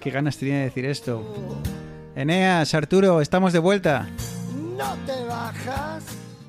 [0.00, 1.22] Qué ganas tenía de decir esto.
[2.14, 4.08] Eneas, Arturo, estamos de vuelta.
[4.76, 6.04] No te bajas.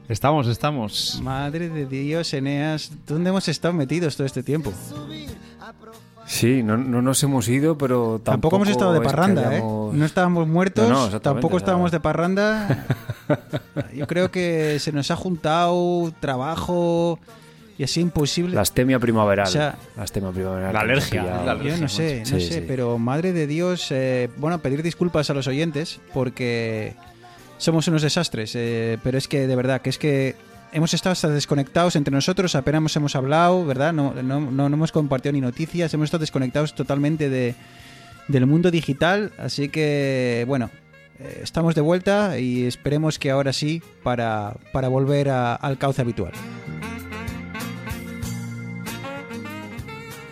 [0.07, 1.19] Estamos, estamos.
[1.21, 4.71] Madre de Dios, Eneas, ¿dónde hemos estado metidos todo este tiempo?
[6.25, 9.49] Sí, no, no nos hemos ido, pero tampoco, Tampoco hemos estado de es que parranda,
[9.49, 9.97] hayamos- ¿eh?
[9.97, 12.85] No estábamos muertos, No, no, exactamente, tampoco estábamos de parranda.
[13.95, 17.19] Yo creo que se nos ha juntado trabajo
[17.79, 18.53] y así imposible.
[18.53, 19.47] La astemia primaveral.
[19.47, 20.75] O sea, la astemia primaveral.
[20.75, 21.23] alergia,
[21.63, 22.65] Yo no sé, no Sí, sé, sí.
[22.67, 26.93] pero madre de Dios, eh, bueno, pedir disculpas a los oyentes porque
[27.57, 30.35] somos unos desastres, eh, pero es que de verdad, que es que
[30.73, 33.91] hemos estado hasta desconectados entre nosotros, apenas hemos hablado, ¿verdad?
[33.93, 37.55] No, no, no, no hemos compartido ni noticias, hemos estado desconectados totalmente de,
[38.27, 40.69] del mundo digital, así que bueno,
[41.19, 46.01] eh, estamos de vuelta y esperemos que ahora sí para, para volver a- al cauce
[46.01, 46.33] habitual.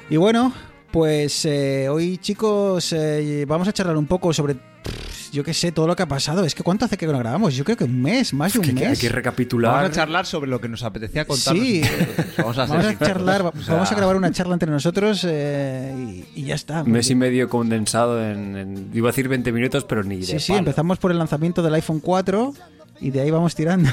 [0.10, 0.54] Y bueno,
[0.92, 5.74] pues eh, hoy chicos eh, vamos a charlar un poco sobre, pff, yo qué sé,
[5.74, 6.46] todo lo que ha pasado.
[6.46, 7.56] Es que ¿cuánto hace que no grabamos?
[7.56, 9.00] Yo creo que un mes, más de un Que- que hay mes.
[9.00, 9.74] que recapitular.
[9.74, 11.56] Vamos a charlar sobre lo que nos apetecía contar.
[11.58, 11.82] Sí.
[12.38, 15.26] Vamos a, Vamos a charlar, va- O sea, vamos a grabar una charla entre nosotros
[15.30, 16.84] eh, y, y ya está.
[16.84, 20.24] Un mes y medio condensado en, en- Iba a decir 20 minutos, pero ni de
[20.26, 20.60] Sí, sí, palo.
[20.60, 22.54] empezamos por el lanzamiento del iPhone 4
[23.00, 23.90] y de ahí vamos tirando.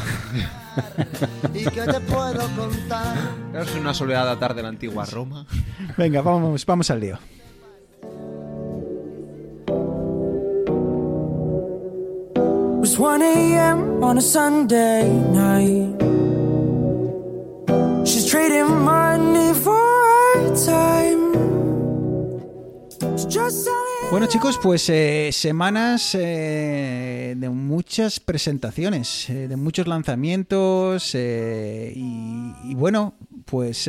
[1.54, 3.16] ¿Y qué te puedo contar?
[3.54, 5.46] Es una soleada tarde en la antigua Roma.
[5.96, 7.18] Venga, vamos, vamos al lío.
[12.84, 14.04] It was 1 a.m.
[14.04, 15.96] on a Sunday night.
[18.06, 21.23] She's trading money for her time.
[24.10, 31.18] Bueno chicos, pues eh, semanas eh, de muchas presentaciones, eh, de muchos lanzamientos y,
[31.94, 33.14] y bueno,
[33.44, 33.88] pues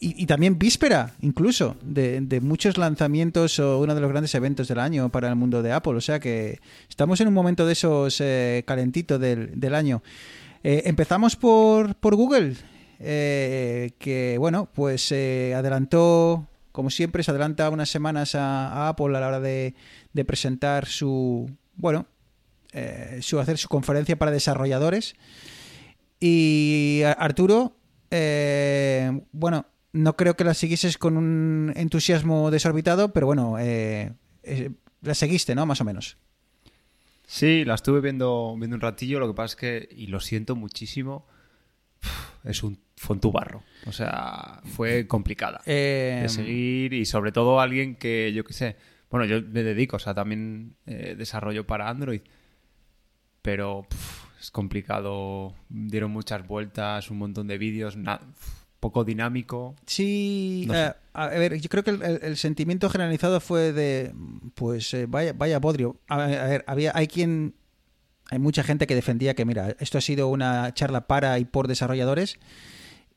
[0.00, 4.80] y, también víspera incluso de, de muchos lanzamientos o uno de los grandes eventos del
[4.80, 5.94] año para el mundo de Apple.
[5.94, 10.02] O sea que estamos en un momento de esos eh, calentito del, del año.
[10.62, 12.54] Empezamos por, por Google,
[13.00, 19.40] que bueno, pues adelantó, como siempre, se adelanta unas semanas a, Apple a la hora
[19.40, 19.74] de,
[20.26, 22.06] presentar su, bueno,
[22.72, 25.14] eh, su hacer su conferencia para desarrolladores.
[26.18, 27.76] Y Arturo,
[28.10, 34.12] eh, bueno, no creo que la siguieses con un entusiasmo desorbitado, pero bueno, eh,
[34.42, 34.70] eh,
[35.02, 35.66] la seguiste, ¿no?
[35.66, 36.16] Más o menos.
[37.26, 39.18] Sí, la estuve viendo, viendo un ratillo.
[39.18, 41.26] Lo que pasa es que, y lo siento muchísimo,
[42.44, 43.62] es un fue un tubarro.
[43.86, 48.76] O sea, fue complicada Eh, de seguir y sobre todo alguien que, yo qué sé,
[49.10, 52.20] bueno, yo me dedico, o sea, también eh, desarrollo para Android,
[53.42, 55.54] pero pf, es complicado.
[55.68, 57.96] Dieron muchas vueltas, un montón de vídeos,
[58.80, 59.74] poco dinámico.
[59.86, 60.84] Sí, No sé.
[60.86, 64.12] eh, a ver, yo creo que el, el- el sentimiento generalizado fue de,
[64.54, 66.00] pues eh, vaya, vaya bodrio.
[66.08, 67.54] A, ver, a ver, había, hay quien,
[68.32, 71.68] hay mucha gente que defendía que, mira, esto ha sido una charla para y por
[71.68, 72.38] desarrolladores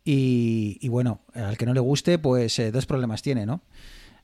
[0.04, 3.62] y, bueno, al que no le guste, pues eh, dos problemas tiene, ¿no?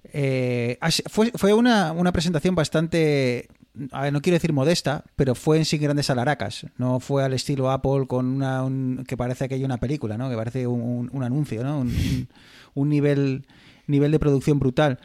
[0.03, 0.77] Eh,
[1.09, 6.09] fue fue una, una presentación bastante, no quiero decir modesta, pero fue en sin grandes
[6.09, 6.65] alaracas.
[6.77, 10.29] No fue al estilo Apple con una un- que parece que hay una película, ¿no?
[10.29, 11.85] Que parece un, un- un anuncio, ¿no?
[12.73, 13.45] Un nivel,
[13.87, 14.99] nivel de producción brutal.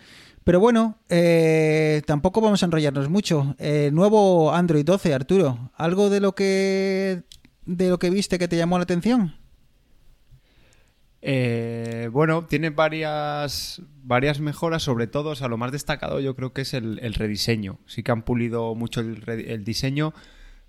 [0.47, 3.57] Pero bueno, eh, tampoco vamos a enrollarnos mucho.
[3.59, 5.73] Eh, nuevo Android 12, Arturo.
[5.75, 7.25] ¿Algo de lo que
[7.65, 9.35] de lo que viste que te llamó la atención?
[11.21, 16.53] Eh, bueno, tiene varias, varias mejoras, sobre todo, o sea, lo más destacado yo creo
[16.53, 17.81] que es el, rediseño.
[17.87, 20.15] Sí que han pulido mucho el, el diseño.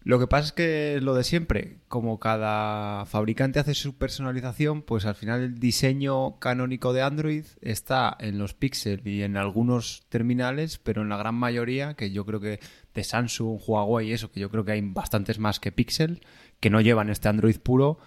[0.07, 5.05] Lo que pasa es que lo de siempre, como cada fabricante hace su personalización, pues
[5.05, 10.77] al final el diseño canónico de Android está en los Pixel y en algunos terminales,
[10.77, 12.61] pero en la gran mayoría, que yo creo que
[12.93, 16.21] de Samsung, Huawei y eso, que yo creo que hay bastantes más que Pixel,
[16.61, 17.97] que no llevan este Android puro,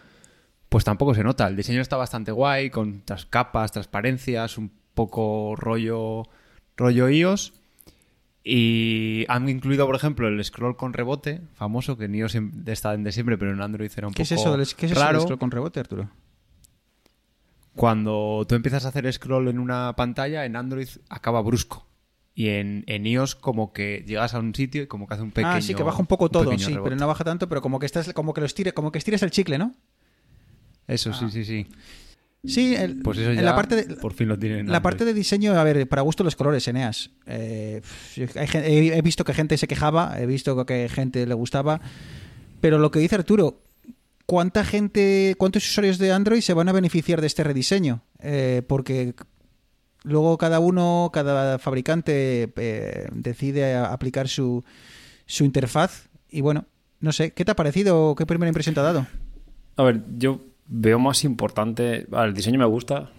[0.71, 1.49] pues tampoco se nota.
[1.49, 6.23] El diseño está bastante guay, con tras capas, transparencias, un poco rollo,
[6.79, 7.60] rollo iOS.
[8.53, 12.37] Y han incluido, por ejemplo, el scroll con rebote, famoso, que en iOS
[12.67, 14.93] está de siempre, pero en Android era un ¿Qué es poco eso del, qué es
[14.93, 16.11] eso del scroll con rebote, Arturo?
[17.77, 21.87] Cuando tú empiezas a hacer scroll en una pantalla, en Android acaba brusco.
[22.35, 25.31] Y en, en iOS como que llegas a un sitio y como que hace un
[25.31, 26.83] pequeño ah, sí, que baja un poco todo, sí, rebote.
[26.83, 29.23] pero no baja tanto, pero como que estás, como que lo estires, como que estires
[29.23, 29.77] el chicle, ¿no?
[30.89, 31.69] Eso, sí, sí, sí.
[32.45, 34.71] Sí, el- Pues eso en la parte de, por fin lo tienen.
[34.71, 37.11] La parte de diseño, a ver, para gusto los colores, Eneas.
[37.27, 37.83] Eh,
[38.17, 41.81] he, he visto que gente se quejaba, he visto que gente le gustaba,
[42.61, 43.61] pero lo que dice Arturo,
[44.25, 48.03] ¿cuánta gente, cuántos usuarios de Android se van a beneficiar de este rediseño?
[48.21, 49.15] Eh, porque
[50.05, 54.65] luego cada uno, cada fabricante eh, decide aplicar su,
[55.27, 56.65] su interfaz y bueno,
[57.01, 58.15] no sé, ¿qué te ha parecido?
[58.15, 59.07] ¿Qué primera impresión te ha dado?
[59.77, 60.41] A ver, yo
[60.73, 62.07] veo más importante.
[62.11, 63.11] el diseño me gusta.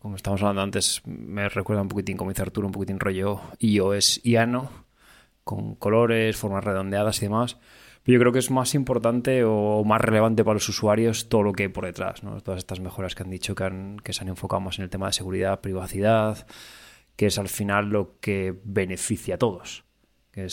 [0.00, 4.20] Como estábamos hablando antes, me recuerda un poquitín, como dice Arturo, un poquitín rollo iOS
[4.24, 4.70] iano,
[5.44, 7.58] con colores, formas redondeadas y demás.
[8.04, 11.52] Pero yo creo que es más importante o más relevante para los usuarios todo lo
[11.52, 12.22] que hay por detrás.
[12.22, 12.40] ¿no?
[12.40, 15.08] Todas estas mejoras que han dicho que, han- se han enfocado más en el tema
[15.08, 16.46] de seguridad, privacidad,
[17.16, 19.84] que es al final lo que beneficia a todos.
[20.32, 20.48] Que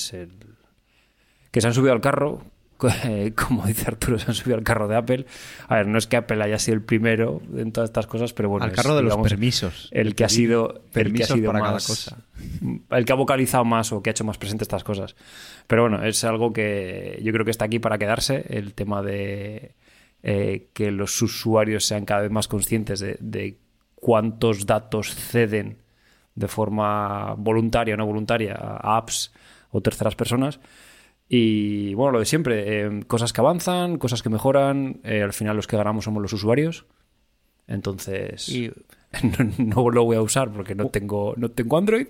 [1.61, 2.41] se han subido al carro,
[3.35, 5.25] como dice Arturo, se han subido al carro de Apple.
[5.67, 8.49] A ver, no es que Apple haya sido el primero en todas estas cosas, pero
[8.49, 9.89] bueno, Al es, carro de los permisos.
[9.91, 12.17] El que ha sido, el que ha sido para cada más, cosa.
[12.91, 15.15] el que ha vocalizado más o que ha hecho más presente estas cosas.
[15.67, 19.75] Pero bueno, es algo que yo creo que está aquí para quedarse, el tema de
[20.23, 23.57] eh, que los usuarios sean cada vez más conscientes de, de
[23.95, 25.77] cuántos datos ceden
[26.35, 29.31] de forma voluntaria o no voluntaria a apps
[29.71, 30.59] o terceras personas.
[31.27, 35.55] Y bueno, lo de siempre, eh, cosas que avanzan, cosas que mejoran, eh, al final
[35.55, 36.85] los que ganamos somos los usuarios.
[37.67, 38.71] Entonces, Y-
[39.57, 42.07] no, no lo voy a usar porque no tengo, no tengo Android,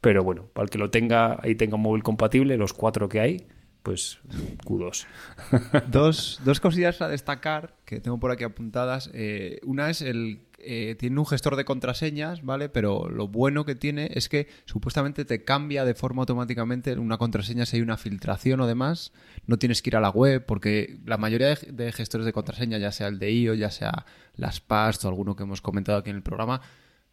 [0.00, 3.20] pero bueno, para el que lo tenga y tenga un móvil compatible, los cuatro que
[3.20, 3.46] hay,
[3.84, 4.18] pues
[4.64, 5.06] kudos.
[5.90, 9.08] Dos, dos cosillas a destacar que tengo por aquí apuntadas.
[9.14, 10.40] Eh, una es el.
[10.60, 12.68] Eh, tiene un gestor de contraseñas, ¿vale?
[12.68, 17.64] Pero lo bueno que tiene es que supuestamente te cambia de forma automáticamente una contraseña
[17.64, 19.12] si hay una filtración o demás.
[19.46, 22.90] No tienes que ir a la web porque la mayoría de, gestores de contraseña, ya
[22.90, 26.16] sea el de IO, ya sea las PAST o alguno que hemos comentado aquí en
[26.16, 26.60] el programa,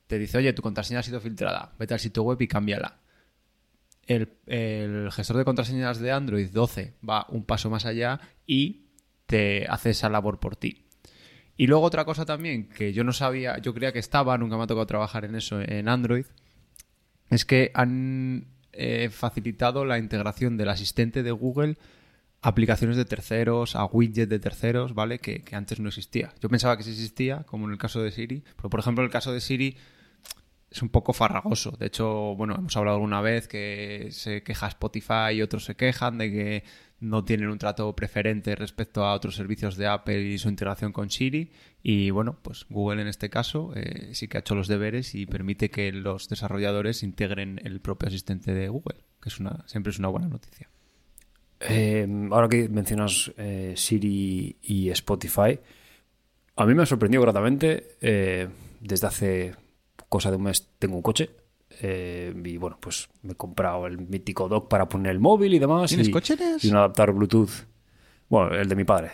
[0.08, 1.74] te dice, oye, tu contraseña ha sido filtrada.
[1.78, 2.98] Vete al sitio web y cámbiala.
[4.08, 8.86] El gestor de contraseñas de Android 12 va un paso más allá y
[9.26, 10.85] te hace esa labor por ti.
[11.58, 14.64] Y luego otra cosa también que yo no sabía, yo creía que estaba, nunca me
[14.64, 16.26] ha tocado trabajar en eso en Android,
[17.30, 21.78] es que han eh, facilitado la integración del asistente de Google
[22.42, 25.20] a aplicaciones de terceros, a widgets de terceros, ¿vale?
[25.20, 26.34] Que, que antes no existía.
[26.42, 29.06] Yo pensaba que sí existía, como en el caso de Siri, pero por ejemplo en
[29.06, 29.78] el caso de Siri
[30.70, 31.72] es un poco farragoso.
[31.72, 36.18] De hecho, bueno, hemos hablado alguna vez que se queja Spotify y otros se quejan
[36.18, 36.64] de que
[37.00, 41.10] no tienen un trato preferente respecto a otros servicios de Apple y su integración con
[41.10, 41.52] Siri.
[41.84, 45.26] Y bueno, pues Google en este caso eh, sí que ha hecho los deberes y
[45.26, 50.00] permite que los desarrolladores integren el propio asistente de Google, que es una, siempre es
[50.00, 50.70] una buena noticia.
[51.60, 55.60] Eh, ahora que mencionas eh, Siri y Spotify,
[56.56, 57.98] a mí me ha sorprendido gratamente.
[58.82, 59.56] desde hace
[60.08, 61.30] cosa de un mes tengo un coche.
[61.82, 65.60] Eh, y bueno, pues me he comprado el mítico dock para poner el móvil y
[65.60, 65.90] demás.
[65.90, 66.64] ¿Tienes y, coche, Neas?
[66.64, 67.50] Y un adaptador Bluetooth.
[68.28, 69.12] Bueno, el de mi padre.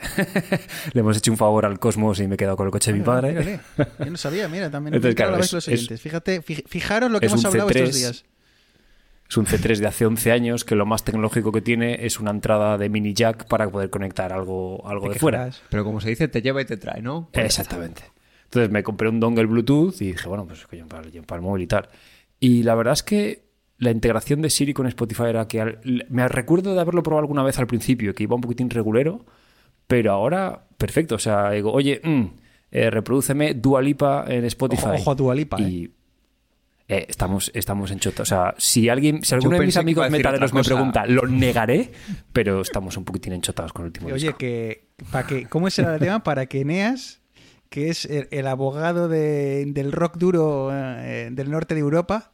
[0.93, 2.99] Le hemos hecho un favor al Cosmos y me he quedado con el coche de
[2.99, 3.59] mi padre.
[3.99, 4.93] Yo no sabía, mira, también.
[4.95, 5.99] Entonces, Claro, es- los es-.
[6.01, 8.25] Fíjate, fij- fijaros lo que hemos hablado C3 estos días.
[9.29, 12.31] Es un C3 de hace 11 años que lo más tecnológico que tiene es una
[12.31, 15.49] entrada de mini jack para poder conectar algo, algo de fuera.
[15.69, 17.29] Pero como se dice, te lleva y te trae, ¿no?
[17.33, 18.03] Exactamente.
[18.45, 21.63] Entonces me compré un dongle Bluetooth y dije, bueno, pues coño, para, para el móvil
[21.63, 21.87] y tal.
[22.41, 23.45] Y la verdad es que
[23.77, 25.79] la integración de Siri con Spotify era que al-
[26.09, 29.25] me recuerdo de haberlo probado alguna vez al principio, que iba un poquitín regulero,
[29.87, 31.15] pero ahora perfecto.
[31.15, 32.23] O sea, digo, oye, mm,
[32.71, 34.83] eh, reprodúceme en Spotify.
[34.87, 35.91] Ojo, ojo a Dua Lipa, Y
[36.87, 38.23] eh, estamos, estamos en chota.
[38.23, 41.91] O sea, si alguien, si alguno de mis amigos metaleros me pregunta, lo negaré,
[42.33, 44.37] pero estamos un poquitín enchotados con el último Oye, disco.
[44.37, 46.23] que, para que, ¿cómo es el tema?
[46.23, 47.21] Para que Eneas,
[47.69, 52.30] que es el, el abogado de- del rock duro eh, del norte de Europa,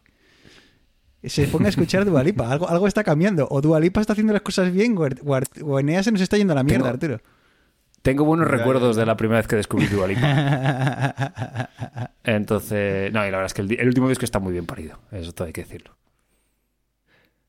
[1.24, 2.50] se ponga a escuchar Dualipa.
[2.52, 3.48] Algo, algo está cambiando.
[3.50, 6.64] O Dualipa está haciendo las cosas bien, o, Eneas se nos está yendo a la
[6.64, 7.22] mierda, Tengo- Arturo.
[8.04, 10.22] Tengo buenos recuerdos de la primera vez que descubrí Dua Lipa.
[12.24, 14.66] Entonces, no, y la verdad es que el, di- el último disco está muy bien
[14.66, 15.00] parido.
[15.12, 15.96] Eso todo hay que decirlo.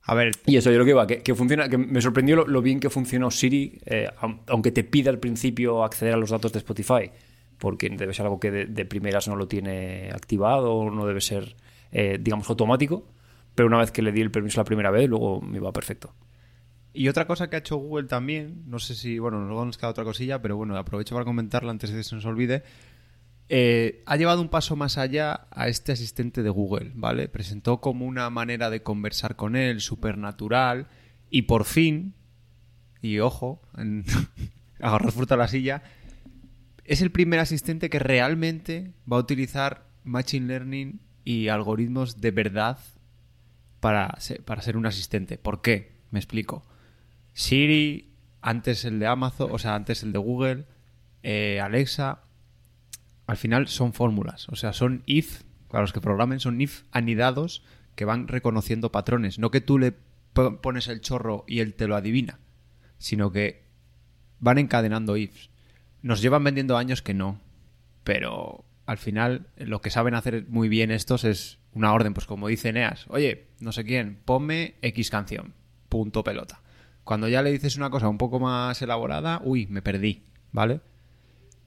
[0.03, 2.47] A ver, Y eso, yo lo que iba, que, que funciona, que me sorprendió lo,
[2.47, 6.31] lo bien que funcionó Siri, eh, aun- aunque te pida al principio acceder a los
[6.31, 7.11] datos de Spotify,
[7.59, 11.55] porque debe ser algo que de, de primeras no lo tiene activado, no debe ser,
[11.93, 13.05] eh, digamos, automático.
[13.59, 16.15] Pero una vez que le di el permiso la primera vez, luego me iba perfecto.
[16.93, 19.91] Y otra cosa que ha hecho Google también, no sé si, bueno, luego nos queda
[19.91, 22.63] otra cosilla, pero bueno, aprovecho para comentarla antes de que se nos olvide.
[23.49, 27.27] eh, ha llevado un paso más allá a este asistente de Google, ¿vale?
[27.29, 30.87] Presentó como una manera de conversar con él, supernatural,
[31.31, 32.15] y por fin,
[33.03, 34.05] y ojo, en-
[35.13, 35.83] fruta a la silla,
[36.85, 42.79] es el primer asistente que realmente va a utilizar Machine Learning y algoritmos de verdad
[43.81, 45.39] para ser, para ser un asistente.
[45.39, 45.93] ¿Por qué?
[46.11, 46.65] Me explico.
[47.33, 50.65] Siri, antes el de Amazon, o sea, antes el de Google,
[51.23, 52.23] eh, Alexa,
[53.27, 54.49] al final son fórmulas.
[54.49, 57.63] O sea, son if, para los que programen, son if anidados
[57.95, 59.39] que van reconociendo patrones.
[59.39, 59.93] No que tú le
[60.33, 62.39] po- pones el chorro y él te lo adivina,
[62.99, 63.65] sino que
[64.41, 65.51] van encadenando ifs.
[66.03, 67.41] Nos llevan vendiendo años que no,
[68.05, 72.49] pero al final lo que saben hacer muy bien estos es una orden, pues como
[72.49, 75.55] dice Eneas, oye, no sé quién, ponme X canción,
[75.89, 76.61] punto pelota.
[77.05, 80.81] Cuando ya le dices una cosa un poco más elaborada, uy, me perdí, ¿vale?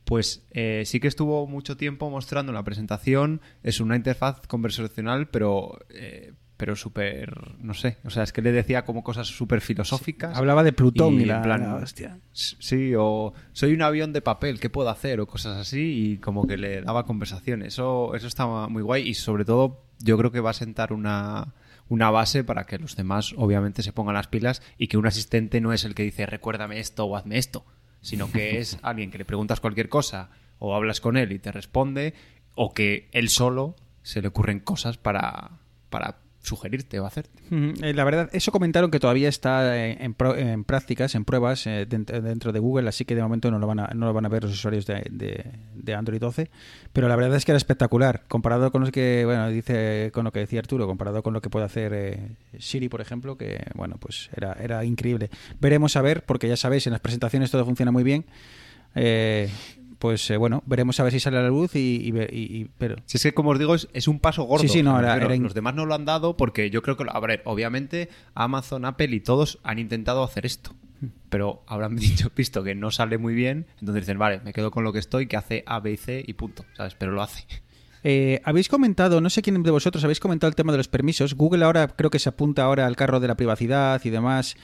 [0.05, 5.79] Pues eh, sí que estuvo mucho tiempo mostrando la presentación, es una interfaz conversacional, pero,
[5.89, 10.37] eh, pero súper, no sé, o sea, es que le decía como cosas súper filosóficas.
[10.37, 12.19] Hablaba de Plutón y, en la, plan, la hostia.
[12.33, 15.21] Sí, o soy un avión de papel, ¿qué puedo hacer?
[15.21, 15.79] O cosas así,
[16.11, 17.63] y como que le daba conversación.
[17.63, 21.55] Eso, eso estaba muy guay y sobre todo yo creo que va a sentar una,
[21.89, 25.61] una base para que los demás obviamente se pongan las pilas y que un asistente
[25.61, 27.65] no es el que dice recuérdame esto o hazme esto,
[28.01, 31.51] sino que es alguien que le preguntas cualquier cosa o hablas con él y te
[31.51, 32.13] responde
[32.53, 35.57] o que él solo se le ocurren cosas para,
[35.89, 37.41] para sugerirte o hacerte.
[37.51, 41.67] Eh, La verdad, eso comentaron que todavía está eh, en, pro- en prácticas, en pruebas
[41.67, 44.25] eh, dentro, de Google, así que de momento no lo van a, no lo van
[44.25, 46.49] a ver los usuarios de Android 12.
[46.93, 50.31] Pero la verdad es que era espectacular, comparado con lo que, bueno, dice con lo
[50.31, 53.97] que decía Arturo, comparado con lo que puede hacer eh, Siri, por ejemplo, que bueno,
[53.99, 55.29] pues era, era increíble.
[55.59, 58.25] Veremos a ver, porque ya sabéis, en las presentaciones todo funciona muy bien.
[58.95, 59.49] Eh,
[60.01, 62.71] pues eh, bueno, veremos a ver si sale a la luz y, y y- y-
[62.79, 64.63] pero Si es que, como os digo, es, es un paso gordo.
[64.63, 66.05] Sí, sí, no, O sea, me era- refiero, era in- Los demás no lo han
[66.05, 70.45] dado porque yo creo que, a ver, obviamente Amazon, Apple y todos han intentado hacer
[70.47, 70.73] esto.
[71.29, 74.83] Pero habrán dicho, visto que no sale muy bien, entonces dicen, vale, me quedo con
[74.83, 76.95] lo que estoy, que hace A, B y C y punto, ¿sabes?
[76.95, 77.45] Pero lo hace.
[78.03, 81.35] Eh, habéis comentado, no sé quién de vosotros habéis comentado el tema de los permisos.
[81.35, 84.55] Google ahora creo que se apunta ahora al carro de la privacidad y demás.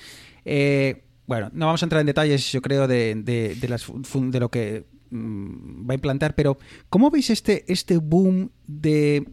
[0.45, 4.39] Eh, bueno, no vamos a entrar en detalles, yo creo, de, de- de las de
[4.39, 6.57] lo que va a implantar, pero
[6.89, 9.27] ¿cómo veis este, este boom de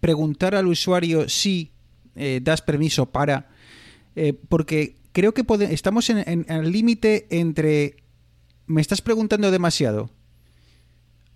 [0.00, 1.72] preguntar al usuario si
[2.16, 3.48] eh, das permiso para?
[4.16, 7.96] Eh, porque creo que pode- estamos en el límite entre
[8.66, 10.10] me estás preguntando demasiado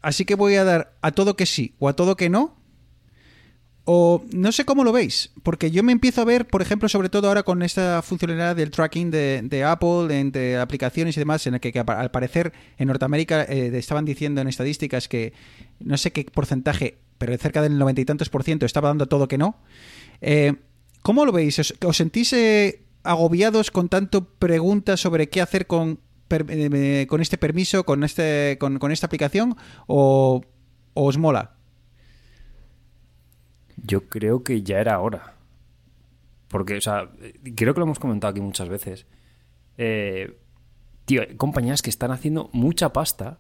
[0.03, 2.56] Así que voy a dar a todo que sí o a todo que no.
[3.89, 7.09] O no sé cómo lo veis, porque yo me empiezo a ver, por ejemplo, sobre
[7.09, 11.61] todo ahora con esta funcionalidad del tracking de, Apple, de, aplicaciones y demás, en el
[11.61, 15.33] que, al parecer en Norteamérica eh, estaban diciendo en estadísticas que
[15.79, 19.29] no sé qué porcentaje, pero cerca del noventa y tantos por ciento estaba dando todo
[19.29, 19.57] que no.
[20.21, 20.55] Eh,
[21.03, 21.61] ¿Cómo lo veis?
[21.61, 27.87] ¿Os, sentís eh, agobiados con tanto preguntas sobre qué hacer con, eh, con este permiso,
[27.87, 29.57] con, este, con, con esta aplicación?
[29.87, 30.43] ¿O,
[30.95, 31.56] o os mola?
[33.87, 35.35] Yo creo que ya era hora.
[36.49, 37.11] Porque, o sea,
[37.57, 39.07] creo que lo hemos comentado aquí muchas veces.
[39.79, 40.39] Eh,
[41.05, 43.39] tío, hay compañías que están haciendo mucha pasta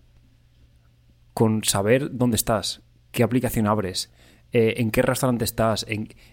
[1.34, 4.12] con saber dónde estás, qué aplicación abres,
[4.52, 5.86] eh, en qué restaurante estás.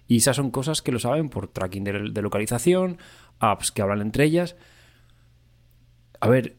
[0.08, 2.98] Y esas son cosas que lo saben por tracking de localización,
[3.40, 4.56] apps que hablan entre ellas.
[6.20, 6.56] A ver,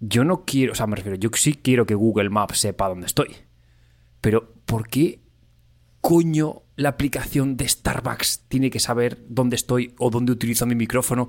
[0.00, 3.06] yo no quiero, o sea, me refiero, yo sí quiero que Google Maps sepa dónde
[3.06, 3.36] estoy.
[4.20, 5.20] Pero, ¿por qué
[6.08, 11.28] coño la aplicación de Starbucks tiene que saber dónde estoy o dónde utilizo mi micrófono?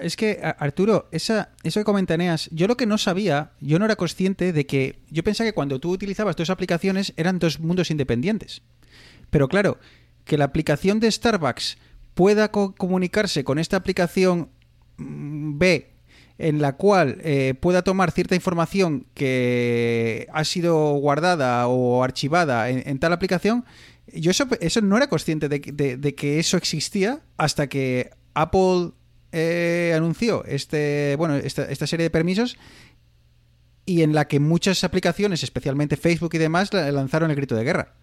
[0.00, 3.94] Es que, Arturo, esa, eso que comentaneas, yo lo que no sabía, yo no era
[3.94, 4.98] consciente de que.
[5.08, 8.62] Yo pensaba que cuando tú utilizabas dos aplicaciones eran dos mundos independientes.
[9.30, 9.78] Pero claro,
[10.24, 11.78] que la aplicación de Starbucks
[12.14, 14.50] pueda co- comunicarse con esta aplicación
[14.96, 15.92] mm, B,
[16.38, 22.98] en la cual eh, pueda tomar cierta información que ha sido guardada o archivada en,
[23.00, 23.64] tal aplicación,
[24.14, 28.92] yo eso, eso no era consciente de, que- eso existía hasta que Apple
[29.32, 32.56] eh, anunció este, bueno, esta, esta serie de permisos
[33.84, 37.64] y en la que muchas aplicaciones, especialmente Facebook y demás, la- lanzaron el grito de
[37.64, 37.94] guerra.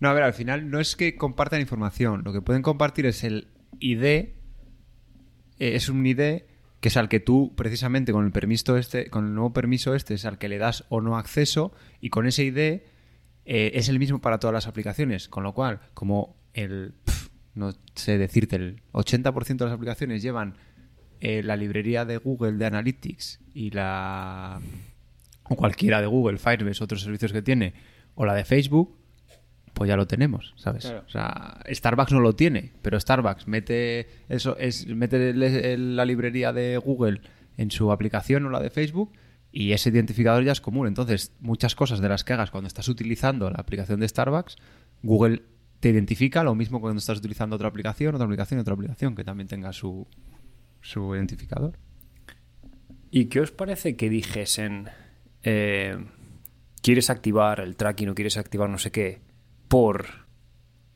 [0.00, 2.22] No, a ver, al final no es que compartan información.
[2.24, 3.48] Lo que pueden compartir es el
[3.80, 4.04] ID.
[4.04, 4.34] eh,
[5.58, 6.42] es un ID
[6.84, 10.12] que es al que tú, precisamente con el permiso este, con el nuevo permiso este,
[10.12, 11.72] es al que le das o no acceso.
[12.02, 12.82] Y con ese ID eh,
[13.46, 15.30] es el mismo para todas las aplicaciones.
[15.30, 16.92] Con lo cual, como el.
[17.54, 20.58] no sé decirte, el 80% de las aplicaciones llevan
[21.20, 24.60] eh, la librería de Google de Analytics y la
[25.44, 27.72] o cualquiera de Google, Firebase, otros servicios que tiene,
[28.14, 28.94] o la de Facebook,
[29.74, 30.84] pues ya lo tenemos, ¿sabes?
[30.84, 31.04] Claro.
[31.06, 35.34] O sea, Starbucks no lo tiene, pero Starbucks mete eso es mete
[35.76, 37.20] la librería de Google
[37.56, 39.12] en su aplicación o la de Facebook
[39.52, 40.86] y ese identificador ya es común.
[40.86, 44.56] Entonces, muchas cosas de las que hagas cuando estás utilizando la aplicación de Starbucks,
[45.02, 45.42] Google
[45.80, 49.48] te identifica lo mismo cuando estás utilizando otra aplicación, otra aplicación, otra aplicación que también
[49.48, 50.06] tenga su
[50.80, 51.78] su identificador.
[53.10, 54.88] ¿Y qué os parece que dijesen,
[55.42, 55.96] eh,
[56.82, 59.33] quieres activar el tracking o quieres activar no sé qué
[59.68, 60.06] por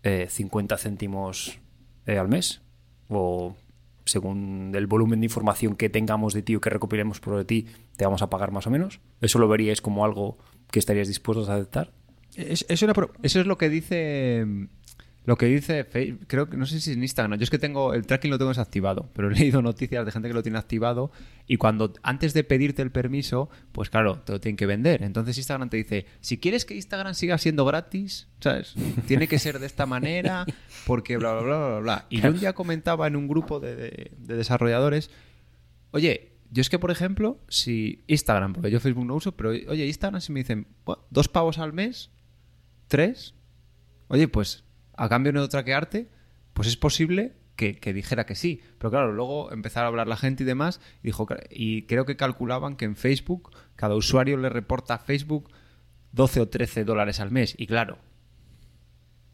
[0.02, 1.58] eh, 50 céntimos
[2.06, 2.62] eh, al mes?
[3.08, 3.56] O
[4.04, 8.04] según el volumen de información que tengamos de ti o que recopilemos por ti, te
[8.04, 9.00] vamos a pagar más o menos.
[9.20, 10.38] ¿Eso lo veríais como algo
[10.70, 11.92] que estaríais dispuestos a aceptar?
[12.34, 14.46] Es, Eso es lo que dice.
[15.28, 17.38] Lo que dice Facebook, creo que no sé si es en Instagram.
[17.38, 20.26] Yo es que tengo el tracking lo tengo desactivado, pero he leído noticias de gente
[20.28, 21.12] que lo tiene activado
[21.46, 25.02] y cuando antes de pedirte el permiso, pues claro, te lo tienen que vender.
[25.02, 28.74] Entonces Instagram te dice, si quieres que Instagram siga siendo gratis, ¿sabes?
[29.06, 30.46] Tiene que ser de esta manera
[30.86, 32.06] porque bla bla bla bla bla.
[32.08, 35.10] Y yo un día comentaba en un grupo de, de- de desarrolladores,
[35.90, 39.84] oye, yo es que por ejemplo, si Instagram, porque yo Facebook no uso, pero oye,
[39.84, 42.10] Instagram si me dicen "Buah, dos pavos al mes,
[42.86, 43.34] tres,
[44.08, 44.64] oye, pues
[44.98, 46.08] a cambio de no traquearte,
[46.52, 48.60] pues es posible que, dijera que sí.
[48.78, 52.16] Pero claro, luego empezaron a hablar la gente y demás, y, dijo, y creo que
[52.16, 55.50] calculaban que en Facebook cada usuario le reporta a Facebook
[56.12, 57.54] 12 o 13 dólares al mes.
[57.58, 57.98] Y claro,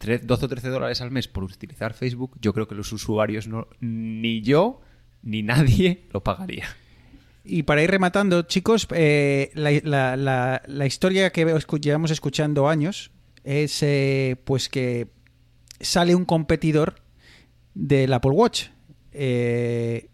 [0.00, 3.46] tre- 12 o 13 dólares al mes por utilizar Facebook, yo creo que los usuarios
[3.48, 4.80] no, ni yo
[5.22, 6.66] ni nadie lo pagaría.
[7.46, 11.44] Y para ir rematando, chicos, eh, la, la- historia que
[11.80, 13.10] llevamos escuchando años
[13.44, 15.08] es eh, pues que
[15.84, 16.96] sale un competidor
[17.74, 18.66] del Apple Watch.
[19.12, 20.08] Eh,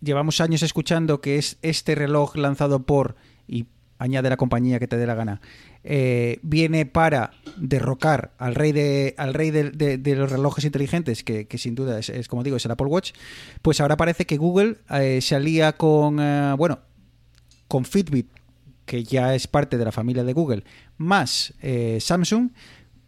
[0.00, 3.66] llevamos años escuchando que es este reloj lanzado por, y
[3.98, 5.40] añade la compañía que te dé la gana,
[5.82, 11.74] eh, viene para derrocar al rey de, al rey de, los relojes inteligentes, que, sin
[11.74, 13.12] duda es, como digo, es el Apple Watch,
[13.62, 16.78] pues ahora parece que Google eh, se alía con, eh, bueno,
[17.68, 18.28] con Fitbit,
[18.84, 20.64] que ya es parte de la familia de Google,
[20.98, 21.54] más
[22.00, 22.50] Samsung,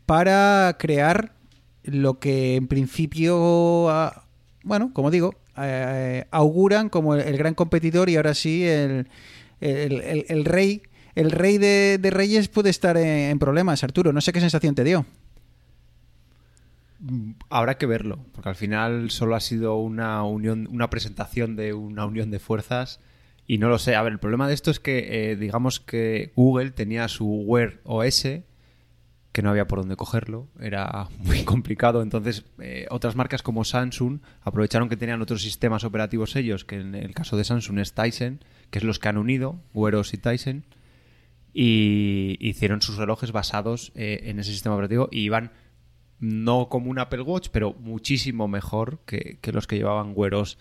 [0.06, 1.35] para crear
[1.86, 4.24] lo que en principio, ah,
[4.62, 9.08] bueno, como digo, eh, auguran como el, gran competidor y ahora sí el,
[9.60, 10.82] el- el- rey.
[11.14, 14.12] El rey de, reyes puede estar en, problemas, Arturo.
[14.12, 15.06] No sé qué sensación te dio.
[17.50, 22.04] Habrá que verlo, porque al final solo ha sido una unión, una presentación de una
[22.06, 23.00] unión de fuerzas
[23.46, 23.94] y no lo sé.
[23.94, 27.80] A ver, el problema de esto es que eh, digamos que Google tenía su Wear
[27.84, 28.26] OS
[29.36, 32.00] que no había por dónde cogerlo, era muy complicado.
[32.00, 36.94] Entonces, eh, otras marcas como Samsung aprovecharon que tenían otros sistemas operativos ellos, que en
[36.94, 40.16] el caso de Samsung es Tyson, que es los que han unido, Wear OS y
[40.16, 40.64] Tyson,
[41.52, 45.52] y hicieron sus relojes basados eh, en ese sistema operativo y iban
[46.18, 50.56] no como un Apple Watch, pero muchísimo mejor que, los que llevaban Wear OS.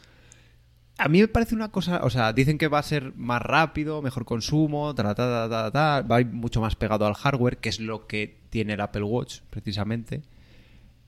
[0.97, 4.01] A mí me parece una cosa, o sea, dicen que va a ser más rápido,
[4.01, 7.67] mejor consumo, ta, ta, ta, ta, va a ir mucho más pegado al hardware, que
[7.67, 10.23] es lo que tiene el Apple Watch, precisamente.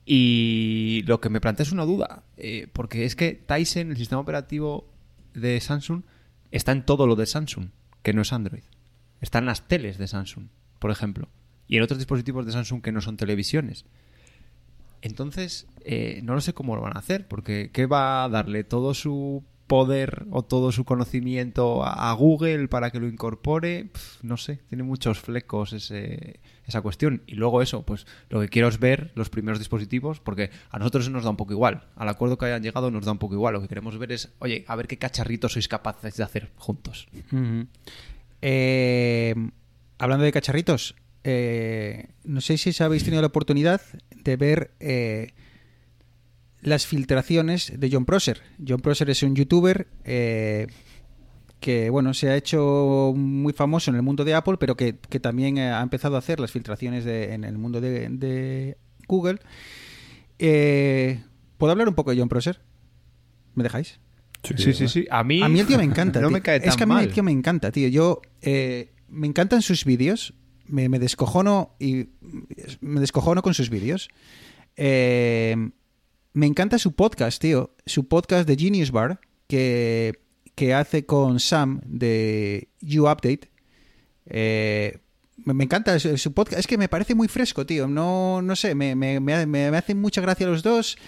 [0.06, 4.22] Y lo que me plantea es una duda, eh, porque es que Tyson, el sistema
[4.22, 4.90] operativo
[5.34, 6.04] de Samsung,
[6.52, 7.70] está en todo lo de Samsung,
[8.04, 8.64] que no es Android.
[9.22, 10.48] Está en las teles de Samsung,
[10.80, 11.30] por ejemplo,
[11.68, 13.86] y en otros dispositivos de Samsung que no son televisiones.
[15.02, 18.64] Entonces, eh, no lo sé cómo lo van a hacer, porque ¿qué va a darle
[18.64, 23.90] todo su poder o todo su conocimiento a, Google para que lo incorpore?
[24.24, 27.22] No sé, tiene muchos flecos ese, esa cuestión.
[27.28, 31.10] Y luego eso, pues lo que quiero es ver los primeros dispositivos, porque a nosotros
[31.10, 31.84] nos da un poco igual.
[31.96, 33.54] Al acuerdo que hayan llegado nos da un poco igual.
[33.54, 37.08] Lo que queremos ver es, oye, a ver qué cacharritos sois capaces de hacer juntos.
[38.42, 39.36] Eh,
[39.98, 43.82] hablando de cacharritos, eh, no sé si habéis tenido la oportunidad
[44.16, 45.34] de ver eh,
[46.62, 48.42] las filtraciones de John Prosser.
[48.66, 50.68] John Prosser es un youtuber eh,
[51.60, 55.20] que bueno se ha hecho muy famoso en el mundo de Apple, pero que, que
[55.20, 59.40] también eh, ha empezado a hacer las filtraciones de- en el mundo de, de Google.
[60.40, 61.24] Eh,
[61.58, 62.60] ¿Puedo hablar un poco de John Prosser?
[63.56, 64.00] ¿Me dejáis?
[64.44, 65.08] Sí, sí, sí.
[65.10, 66.20] A mí, A mí el tío me encanta.
[66.22, 66.34] no tío.
[66.34, 67.04] me cae tan es que a mí mal.
[67.06, 67.88] el tío me encanta, tío.
[67.88, 70.34] Yo eh, me encantan sus vídeos.
[70.68, 72.10] Me, me descojono y
[72.82, 74.10] me descojono con sus vídeos.
[74.76, 75.56] Eh,
[76.38, 77.72] me encanta su podcast, tío.
[77.88, 80.20] Su podcast de Genius Bar que,
[80.54, 83.50] que hace con Sam de You Update.
[84.28, 85.00] Eh,
[85.38, 86.60] me, encanta su, podcast.
[86.60, 87.88] Es que me parece muy fresco, tío.
[87.88, 91.00] No, no sé, me, me, me, me hacen mucha gracia los dos.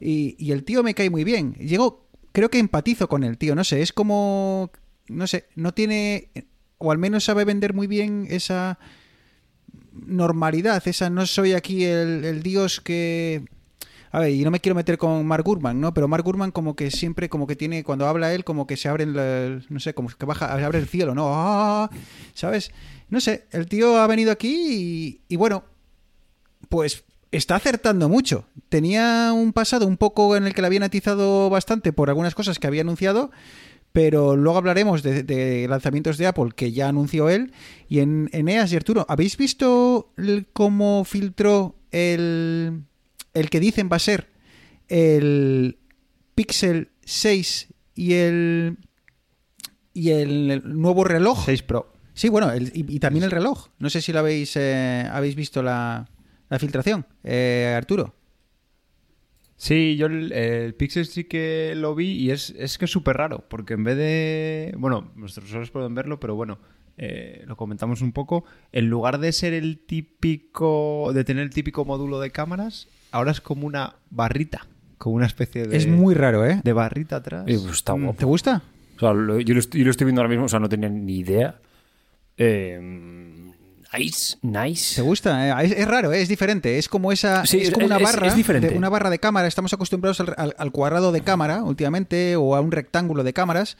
[0.00, 1.54] Y, y el tío me cae muy bien.
[1.54, 3.54] Llego, creo que empatizo con el tío.
[3.54, 4.70] No sé, es como.
[5.08, 6.28] No sé, no tiene.
[6.76, 8.78] o al menos sabe vender muy bien esa
[9.92, 13.44] normalidad, esa no soy aquí el dios que...
[14.14, 15.92] A ver, y no me quiero meter con Mark Gurman, ¿no?
[15.92, 18.88] Pero Mark Gurman como que siempre, como que tiene, cuando habla él, como que se
[18.88, 21.32] abren, la- no sé, como que baja, abre el cielo, ¿no?
[21.34, 21.90] ¡Ah!
[22.32, 22.70] ¿Sabes?
[23.08, 25.64] No sé, el tío ha venido aquí y, y bueno,
[26.68, 28.44] pues está acertando mucho.
[28.68, 32.60] Tenía un pasado un poco en el que le habían atizado bastante por algunas cosas
[32.60, 33.32] que había anunciado,
[33.90, 37.52] pero luego hablaremos de, lanzamientos de Apple que ya anunció él.
[37.88, 40.12] Y en Eneas y Arturo, ¿habéis visto
[40.52, 42.84] cómo filtró el,
[43.34, 44.28] el que dicen va a ser
[44.88, 45.78] el
[46.34, 48.78] Pixel 6 y el,
[49.92, 51.44] y el nuevo reloj?
[51.44, 51.92] 6 Pro.
[52.14, 53.68] Sí, bueno, el- y, y también el reloj.
[53.78, 56.08] No sé si lo habéis, eh, habéis visto la,
[56.48, 58.14] la filtración, eh, Arturo.
[59.56, 63.16] Sí, yo el, el Pixel sí que lo vi y es, es que es súper
[63.16, 64.74] raro, porque en vez de...
[64.76, 66.58] Bueno, nuestros usuarios pueden verlo, pero bueno,
[66.98, 68.44] eh, lo comentamos un poco.
[68.72, 71.12] En lugar de ser el típico...
[71.14, 74.66] de tener el típico módulo de cámaras, ahora es como una barrita,
[74.98, 75.76] como una especie de...
[75.76, 76.60] Es muy raro, ¿eh?
[76.64, 77.44] De barrita atrás.
[77.46, 78.04] Y, pues, está Mm.
[78.04, 78.18] guapo.
[78.18, 78.62] ¿Te gusta?
[78.96, 80.68] O sea, lo- yo, lo estoy, yo lo estoy viendo ahora mismo, o sea, no
[80.68, 81.56] tenía ni idea.
[82.36, 82.80] Eh,
[83.96, 84.96] nice, nice.
[84.96, 85.62] ¿Te gusta?
[85.62, 86.20] Eh, Es, es raro, ¿eh?
[86.22, 86.78] es diferente.
[86.78, 87.44] Es como esa.
[87.46, 88.26] Sí, es es- como una es- barra.
[88.26, 88.70] es diferente.
[88.70, 89.46] de- una barra de cámara.
[89.48, 93.76] Estamos acostumbrados al, al- al cuadrado de cámara últimamente o a un rectángulo de cámaras.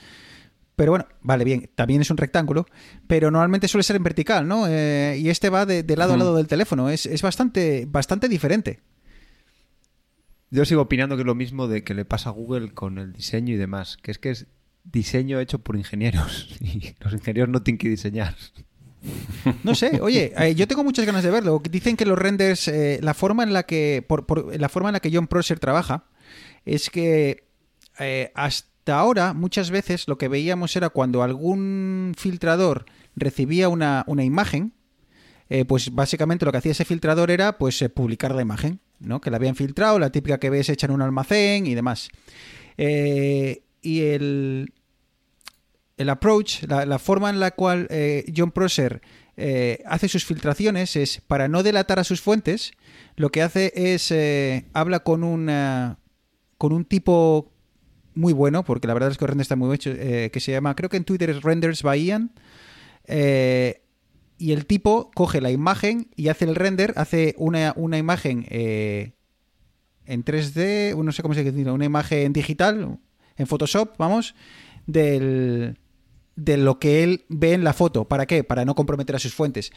[0.77, 2.66] Pero bueno, vale, bien, también es un rectángulo,
[3.07, 4.66] pero normalmente suele ser en vertical, ¿no?
[4.68, 6.90] Eh, y este va de, de lado a lado del teléfono.
[6.90, 8.81] Es, es bastante, bastante diferente.
[10.55, 13.12] Yo sigo opinando que es lo mismo de que le pasa a Google con el
[13.12, 14.47] diseño y demás, que es que es
[14.85, 18.37] diseño hecho por ingenieros y los ingenieros no tienen que diseñar.
[19.64, 21.61] No sé, oye, eh, yo tengo muchas ganas de verlo.
[21.69, 25.01] Dicen que los renders, eh, la forma en la que, por, la forma en la
[25.01, 26.05] que John Prosser trabaja,
[26.64, 27.49] es que
[27.99, 32.85] eh, hasta ahora muchas veces lo que veíamos era cuando algún filtrador
[33.17, 34.73] recibía una, una imagen,
[35.69, 39.21] pues básicamente lo que hacía ese filtrador era pues publicar la imagen, ¿no?
[39.21, 42.09] Que la habían filtrado, la típica que ves hecha en un almacén y demás.
[42.77, 44.73] Eh, y el,
[45.97, 49.03] el approach, la, forma en la cual eh, John Prosser
[49.37, 52.73] eh, hace sus filtraciones es para no delatar a sus fuentes,
[53.17, 54.12] lo que hace es
[54.73, 55.99] habla con una
[56.59, 57.53] con un tipo
[58.14, 60.88] muy bueno, porque la verdad es que render está muy hecho, que se llama, creo
[60.88, 62.33] que en Twitter es Renders by Ian,
[64.38, 69.12] y el tipo coge la imagen y hace el render, hace una, una imagen eh,
[70.07, 72.99] en 3D, no sé cómo se dice, una imagen digital,
[73.37, 74.35] en Photoshop, vamos,
[74.87, 75.79] del,
[76.37, 78.07] de lo que él ve en la foto.
[78.07, 78.44] ¿Para qué?
[78.44, 79.73] Para no comprometer a sus fuentes.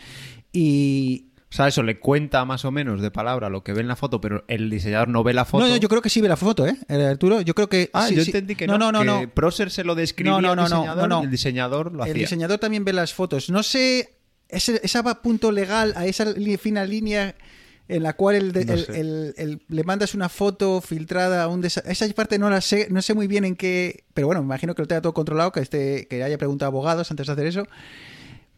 [0.51, 1.23] Y...
[1.49, 3.95] O sea, eso le cuenta más o menos de palabra lo que ve en la
[3.95, 5.63] foto, pero el diseñador no ve la foto.
[5.63, 6.75] No, no, yo creo que sí ve la foto, ¿eh?
[6.89, 7.89] Eh, Arturo, yo creo que...
[7.93, 8.31] Ah, sí, yo sí.
[8.31, 8.77] entendí que no.
[8.77, 8.91] no.
[8.91, 9.29] No, no, no.
[9.29, 12.21] Proser se lo describía No, no, no, al diseñador y el diseñador lo El hacía.
[12.23, 13.49] diseñador también ve las fotos.
[13.49, 14.16] No sé,
[14.49, 16.25] ese, a punto legal, a esa
[16.57, 17.35] fina línea
[17.89, 18.99] en la cual el de- No el- sé.
[18.99, 23.01] el- el- le mandas una foto filtrada a un Esa parte no la sé, no
[23.01, 24.03] sé muy bien en qué...
[24.13, 26.71] Pero bueno, me imagino que lo tenga todo controlado, que, esté, que haya preguntado a
[26.71, 27.65] abogados antes de hacer eso.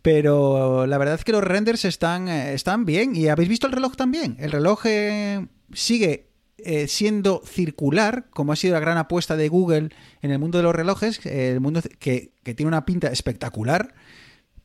[0.02, 3.16] Pero la verdad es que los renders están, eh, están bien.
[3.16, 4.38] ¿Y habéis visto el reloj también?
[4.40, 9.90] El reloj eh, sigue eh, siendo circular, como ha sido la gran apuesta de Google
[10.22, 13.94] en el mundo de los relojes, el mundo que, que tiene una pinta espectacular.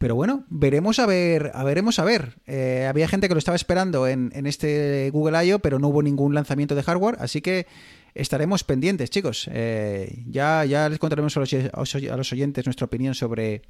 [0.05, 2.35] Pero bueno, veremos a ver, a veremos a ver.
[2.45, 6.03] Eh, había gente que lo estaba esperando en, en este Google I.O., pero no hubo
[6.03, 7.67] ningún lanzamiento de hardware, así que
[8.13, 9.49] estaremos pendientes, chicos.
[9.51, 13.63] Eh, ya, ya les contaremos a los, oyentes nuestra opinión sobre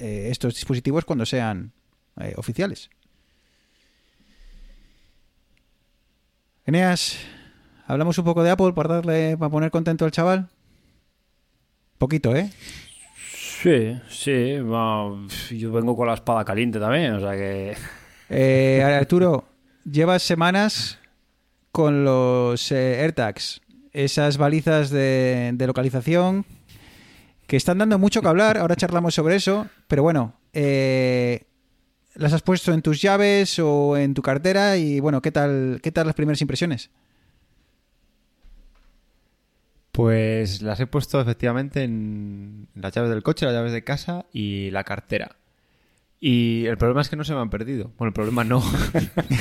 [0.00, 1.72] eh, estos dispositivos cuando sean
[2.34, 2.90] oficiales.
[6.66, 7.16] Eneas,
[7.86, 10.48] hablamos un poco de Apple para darle, para poner contento al chaval.
[11.98, 12.50] Poquito, ¿eh?
[13.64, 14.56] Sí, sí.
[15.56, 17.74] yo vengo con la espada caliente también, o sea que.
[18.30, 19.44] Eh, Arturo,
[19.84, 20.98] llevas semanas
[21.70, 23.60] con los eh, AirTags,
[23.92, 26.46] esas balizas de, de localización
[27.46, 28.56] que están dando mucho que hablar.
[28.56, 31.44] Ahora charlamos sobre eso, pero bueno, eh,
[32.14, 35.92] las has puesto en tus llaves o en tu cartera y bueno, ¿qué tal, qué
[35.92, 36.90] tal las primeras impresiones?
[39.94, 44.72] Pues las he puesto efectivamente en las llaves del coche, las llaves de casa y
[44.72, 45.36] la cartera.
[46.18, 47.92] Y el problema es que no se me han perdido.
[47.96, 48.60] Bueno, el problema no.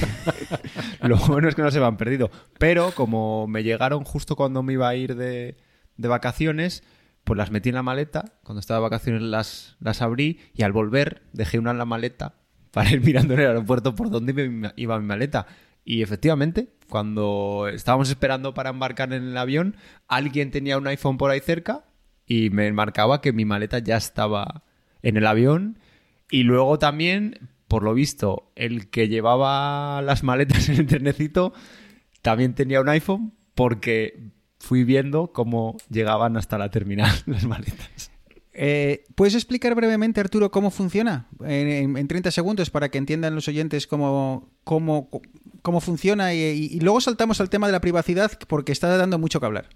[1.01, 2.29] Lo bueno es que no se me han perdido.
[2.59, 5.57] Pero como me llegaron justo cuando me iba a ir de,
[5.97, 6.83] de vacaciones,
[7.23, 8.33] pues las metí en la maleta.
[8.43, 12.35] Cuando estaba de vacaciones las, las abrí y al volver dejé una en la maleta
[12.69, 15.47] para ir mirando en el aeropuerto por dónde iba mi- maleta.
[15.83, 19.75] Y efectivamente, cuando estábamos esperando para embarcar en el avión,
[20.07, 21.85] alguien tenía un iPhone por ahí cerca
[22.27, 24.61] y me marcaba que mi maleta ya estaba
[25.01, 25.79] en el avión
[26.29, 31.51] Y luego también, por lo visto, el que llevaba las maletas en el trenecito
[32.21, 34.29] también tenía un iPhone porque
[34.59, 38.11] fui viendo cómo llegaban hasta la terminal las maletas.
[38.55, 41.27] Eh, ¿Puedes explicar brevemente, Arturo, cómo funciona?
[41.43, 45.09] En- en 30 segundos para que entiendan los oyentes cómo, cómo,
[45.63, 49.47] cómo funciona y, luego saltamos al tema de la privacidad porque está dando mucho que
[49.47, 49.69] hablar.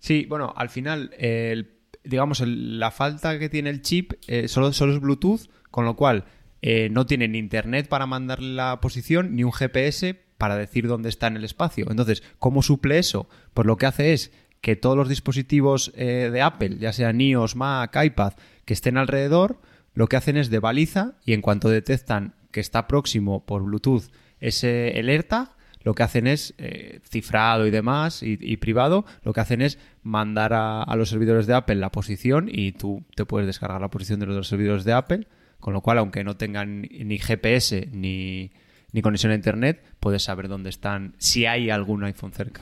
[0.00, 4.72] Sí, bueno, al final, el- digamos, el- la falta que tiene el chip eh, solo,
[4.72, 6.24] solo es Bluetooth, con lo cual
[6.62, 11.08] eh, no tiene ni internet para mandarle la posición, ni un GPS para decir dónde
[11.08, 11.86] está en el espacio.
[11.90, 13.28] Entonces, ¿cómo suple eso?
[13.54, 17.54] Pues lo que hace es que todos los dispositivos eh, de Apple, ya sean iOS,
[17.56, 18.32] Mac, iPad,
[18.64, 19.60] que estén alrededor,
[19.94, 24.04] lo que hacen es de baliza y en cuanto detectan que está próximo por Bluetooth
[24.40, 25.50] ese el AirTag,
[25.82, 30.52] lo que hacen es eh, cifrado y demás y, privado, lo que hacen es mandar
[30.54, 34.26] a, los servidores de Apple la posición y tú te puedes descargar la posición de
[34.26, 35.26] los servidores de Apple,
[35.60, 38.50] con lo cual aunque no tengan ni- ni GPS ni,
[38.92, 42.60] ni conexión a internet, puedes saber dónde están, si hay algún iPhone cerca.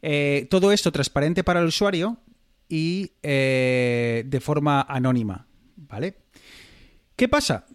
[0.00, 2.18] Eh, todo esto transparente para el usuario
[2.68, 6.14] y eh, de forma anónima, ¿vale?
[7.16, 7.66] ¿Qué pasa?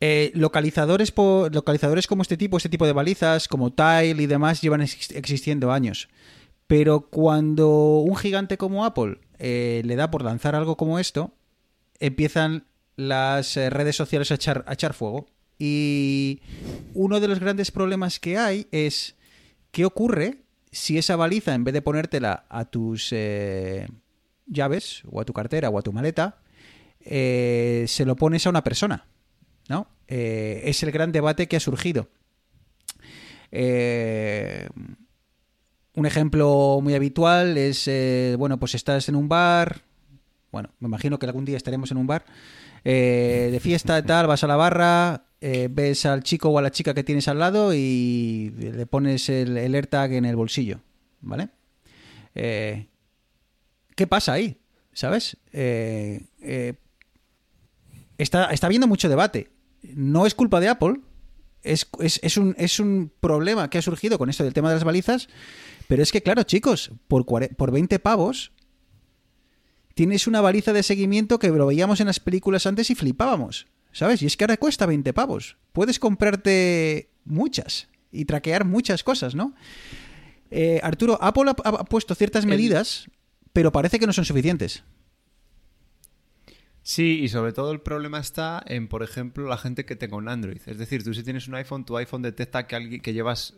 [0.00, 4.60] Eh, localizadores, po- localizadores como este tipo, este tipo de balizas, como Tile y demás,
[4.60, 6.08] llevan ex- existiendo años.
[6.68, 11.32] Pero cuando un gigante como Apple eh, le da por lanzar algo como esto,
[11.98, 15.26] empiezan las eh, redes sociales a echar, fuego.
[15.58, 16.40] Y
[16.94, 19.16] uno de los grandes problemas que hay es
[19.72, 23.88] qué ocurre si esa baliza, en vez de ponértela a tus eh,
[24.46, 26.38] llaves, o a tu cartera, o a tu maleta,
[27.88, 29.06] se lo pones a una persona.
[29.68, 29.86] ¿No?
[30.08, 32.08] Eh, es el gran debate que ha surgido.
[33.52, 34.66] Eh,
[35.94, 39.82] un ejemplo muy habitual es, eh, bueno, pues estás en un bar,
[40.50, 42.24] bueno, me imagino que algún día estaremos en un bar,
[42.84, 47.04] de fiesta tal, vas a la barra, ves al chico o a la chica que
[47.04, 50.80] tienes al lado y le pones el, el AirTag en el bolsillo,
[51.20, 51.50] ¿vale?
[52.32, 52.86] ¿Qué
[54.08, 54.56] pasa ahí?
[54.94, 55.36] ¿Sabes?
[58.16, 59.50] Está, está habiendo mucho debate.
[59.94, 61.00] No es culpa de Apple,
[61.62, 64.76] es, es- es un, es un problema que ha surgido con esto del tema de
[64.76, 65.28] las balizas,
[65.88, 68.52] pero es que, claro, chicos, por, por 20 pavos
[69.94, 74.22] tienes una baliza de seguimiento que lo veíamos en las películas antes y flipábamos, ¿sabes?
[74.22, 75.56] Y es que ahora cuesta 20 pavos.
[75.72, 79.54] Puedes comprarte muchas y traquear muchas cosas, ¿no?
[80.50, 83.10] Eh, Arturo, Apple ha, ha puesto ciertas medidas,
[83.52, 84.84] pero parece que no son suficientes.
[86.90, 90.26] Sí, y sobre todo el problema está en, por ejemplo, la gente que tenga un
[90.26, 90.60] Android.
[90.64, 93.52] Es decir, tú si tienes un iPhone, tu iPhone detecta que alguien que llevas,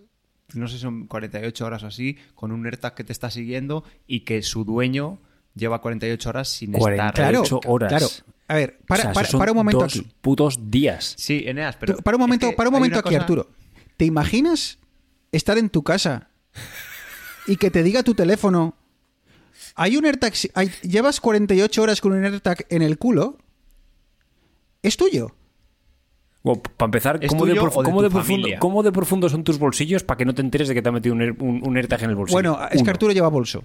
[0.53, 3.85] no sé si son 48 horas o así, con un AirTag que te está siguiendo
[4.09, 5.21] y que su dueño
[5.55, 6.83] lleva 48 horas sin estar.
[6.83, 7.88] 48 horas.
[7.88, 8.09] Claro.
[8.49, 10.12] A ver, para, O sea, para- esos son para un momento dos aquí.
[10.21, 11.14] putos días.
[11.16, 11.95] Sí, Eneas, pero.
[11.99, 13.49] Tú- para un es momento, que para un momento aquí, cosa- Arturo.
[13.97, 14.81] ¿Te imaginas
[15.31, 16.31] estar en tu casa
[17.47, 18.75] y que te diga tu teléfono,
[19.83, 23.38] hay un AirTag, si- hay- llevas 48 horas con un AirTag en el culo,
[24.83, 25.35] es tuyo.
[26.43, 30.25] para empezar, ¿Es ¿cómo de, cómo profundo, cómo de profundo son tus bolsillos para que
[30.25, 32.35] no te enteres de que te ha metido un, un- un AirTag en el bolsillo?
[32.37, 32.90] Bueno, es que.
[32.90, 33.64] Arturo lleva bolso.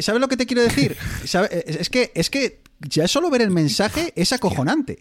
[0.00, 0.96] ¿Sabes lo que te quiero decir?
[1.24, 4.98] ¿Sabe- Es es que, es que ya solo ver el mensaje es acojonante.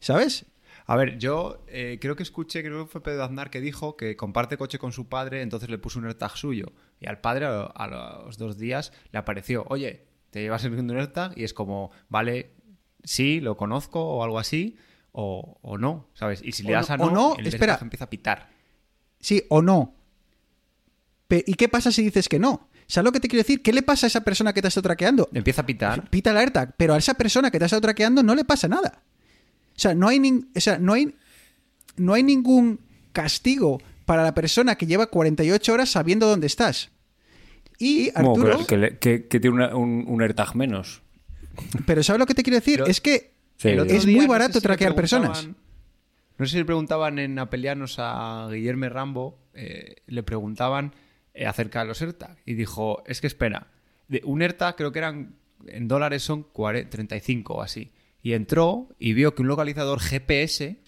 [0.00, 0.44] ¿Sabes?
[0.90, 4.16] A ver, yo eh, creo que escuché, creo que fue Pedro Aznar que dijo que
[4.16, 6.72] comparte coche con su padre, entonces le puso un AirTag suyo.
[6.98, 7.86] Y al padre a, a
[8.24, 12.52] los dos días le apareció, oye, te llevas el un AirTag y es como, vale,
[13.04, 14.76] sí, lo conozco o algo así,
[15.12, 16.40] o, o no, ¿sabes?
[16.42, 17.74] Y si le O das a no- no, o no, el espera.
[17.74, 18.48] AirTag empieza a pitar.
[19.20, 19.94] Sí o no.
[21.26, 22.68] Pe- ¿Y qué pasa si dices que no?
[22.86, 23.62] ¿Sabes lo que te quiero decir?
[23.62, 25.28] ¿Qué le pasa a esa persona que te ha estado traqueando?
[25.34, 26.08] Empieza a pitar.
[26.08, 28.68] Pita la AirTag, pero a esa persona que te ha estado traqueando no le pasa
[28.68, 29.02] nada.
[29.78, 31.14] O sea, no hay, nin- o sea, no hay,
[31.96, 32.80] no hay ningún
[33.12, 36.90] castigo para la persona que lleva 48 horas sabiendo dónde estás.
[37.78, 41.02] Y Arturo, pero que, le- que- que tiene una- un, un AirTag menos.
[41.86, 42.78] pero ¿sabes lo que te quiero decir?
[42.80, 43.70] Pero- es que Sí.
[43.70, 45.48] Es muy no sé barato si traquear personas.
[46.38, 50.92] No sé si le preguntaban en Apelianos a Guillermo Rambo, eh, le preguntaban
[51.34, 52.36] eh, acerca de los AirTag.
[52.46, 53.66] Y dijo, es que espera,
[54.06, 55.34] de un AirTag creo que eran,
[55.66, 57.90] en dólares son 40 35 o así.
[58.22, 60.80] Y entró y vio que un localizador GPS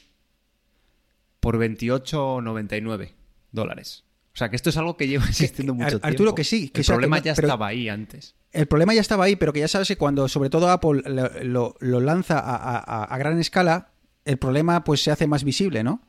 [1.40, 3.12] por 28,99
[3.52, 4.04] dólares.
[4.32, 6.06] O sea que esto es algo que lleva existiendo mucho tiempo.
[6.06, 8.34] Arturo, que sí, que El sea, que problema no- ya estaba ahí antes.
[8.52, 11.30] El problema ya estaba ahí, pero que ya sabes que cuando sobre todo Apple lo,
[11.44, 13.92] lo- lo lanza a, a- a gran escala,
[14.24, 16.02] el problema pues se hace más visible, ¿no?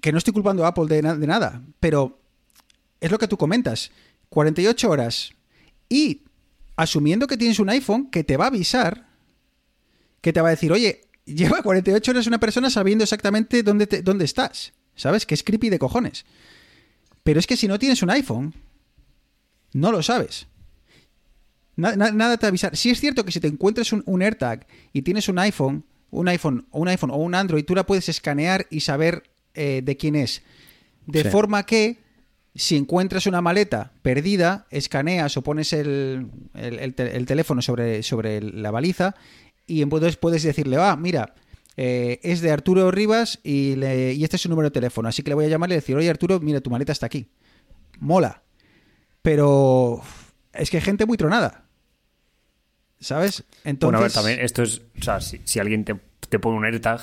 [0.00, 2.20] Que no estoy culpando a Apple de, na- de nada, pero
[3.00, 3.90] es lo que tú comentas.
[4.30, 5.32] 48 horas
[5.88, 6.22] y
[6.76, 9.07] asumiendo que tienes un iPhone que te va a avisar
[10.20, 14.02] que te va a decir, oye, lleva 48 horas una persona sabiendo exactamente dónde, te-
[14.02, 14.72] dónde estás.
[14.94, 15.24] ¿Sabes?
[15.26, 16.24] Que es creepy de cojones.
[17.22, 18.52] Pero es que si no tienes un iPhone,
[19.72, 20.48] no lo sabes.
[21.76, 22.76] Na- na- nada te avisar.
[22.76, 26.26] Si es cierto que si te encuentras un, un AirTag y tienes un iPhone, un
[26.28, 29.22] iPhone o un iPhone o un Android, tú la puedes escanear y saber
[29.54, 30.42] eh, de quién es.
[31.06, 31.28] De Sí.
[31.30, 31.98] forma que
[32.56, 38.02] si encuentras una maleta perdida, escaneas o pones el, el- el te- el teléfono sobre,
[38.02, 39.14] sobre la baliza
[39.68, 41.34] y entonces puedes decirle, ah, mira,
[41.76, 45.08] eh, es de Arturo Rivas y, le- y este es su número de teléfono.
[45.08, 47.28] Así que le voy a llamar y decir, oye Arturo, mira, tu maleta está aquí.
[48.00, 48.42] Mola.
[49.22, 50.00] Pero
[50.52, 51.64] es que hay gente muy tronada.
[53.00, 53.44] ¿Sabes?
[53.64, 54.82] Entonces, Bueno, a ver, también esto es.
[54.98, 55.94] O sea, si, si alguien te,
[56.28, 57.00] te pone un AirTag,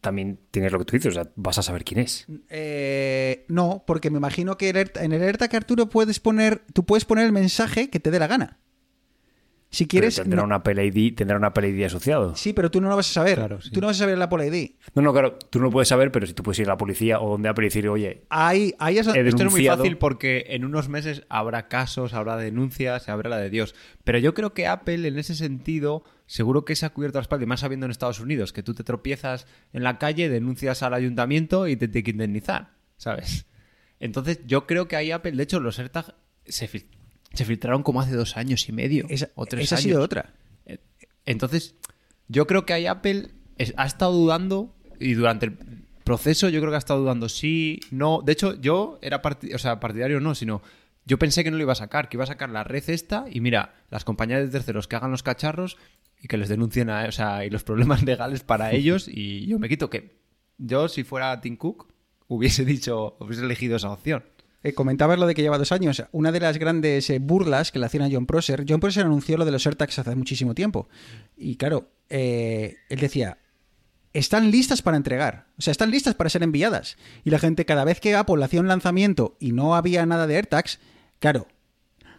[0.00, 2.26] también tienes lo que tú dices, o sea, vas a saber quién es.
[2.48, 7.24] Eh, no, porque me imagino que en el AirTag Arturo puedes poner, tú puedes poner
[7.26, 8.58] el mensaje que te dé la gana.
[9.70, 12.34] Si Pero quieres, tendrá no- una Apple ID, tendrá una Apple ID asociado.
[12.36, 13.34] sí, pero tú no lo vas a saber.
[13.36, 13.70] Claro, sí.
[13.70, 14.70] Tú no vas a saber el Apple ID.
[14.94, 16.76] No, no, claro, tú no lo puedes saber, pero si tú puedes ir a la
[16.78, 20.46] policía o donde Apple y decir, oye, Ahí, ahí es Esto es muy fácil porque
[20.48, 23.74] en unos meses habrá casos, habrá denuncias, habrá la de Dios.
[24.04, 27.44] Pero yo creo que Apple, en ese sentido, seguro que se ha cubierto la espalda,
[27.44, 30.94] y más sabiendo en Estados Unidos, que tú te tropiezas en la calle, denuncias al
[30.94, 33.44] ayuntamiento y te tiene que indemnizar, ¿sabes?
[34.00, 36.14] Entonces, yo creo que ahí Apple, de hecho, los AirTag
[36.46, 36.70] se,
[37.34, 40.34] se filtraron como hace dos años y medio esa, o tres esa ha sido otra.
[40.66, 40.78] Eh,
[41.26, 41.74] Entonces,
[42.28, 43.28] yo creo que ahí Apple
[43.76, 45.52] ha estado dudando y durante el
[46.04, 48.22] proceso yo creo que ha estado dudando sí, no.
[48.24, 50.62] De hecho, yo era parti- o sea, partidario no, sino
[51.04, 53.26] yo pensé que no lo iba a sacar, que iba a sacar la red esta
[53.30, 55.76] y mira, las compañías de terceros que hagan los cacharros
[56.20, 59.58] y que les denuncien a, o sea, y los problemas legales para ellos y yo
[59.58, 60.18] me quito que
[60.58, 61.92] yo si fuera Tim Cook
[62.26, 64.24] hubiese dicho, hubiese elegido esa opción.
[64.68, 66.02] Eh, comentabas lo de que lleva dos años.
[66.12, 68.64] Una de las grandes eh, burlas que le hacían a John Prosser.
[68.68, 70.88] John Prosser anunció lo de los AirTags hace muchísimo tiempo.
[71.36, 73.38] Y claro, eh, él decía,
[74.12, 75.46] están listas para entregar.
[75.58, 76.96] O sea, están listas para ser enviadas.
[77.24, 80.36] Y la gente, cada vez que Apple hacía un lanzamiento y no había nada de
[80.36, 80.78] AirTags,
[81.18, 81.46] claro.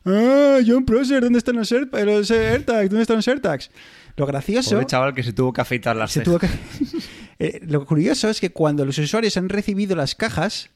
[0.05, 2.89] Ah, John Prosser, ¿dónde están los, Air- los AirTags?
[2.89, 3.69] ¿Dónde están los AirTags?
[4.15, 4.71] Lo gracioso...
[4.71, 6.25] Pobre chaval que se tuvo que afeitar las Se cejas.
[6.25, 6.99] tuvo que-
[7.41, 10.71] Eh, lo curioso es que cuando los usuarios han recibido las cajas,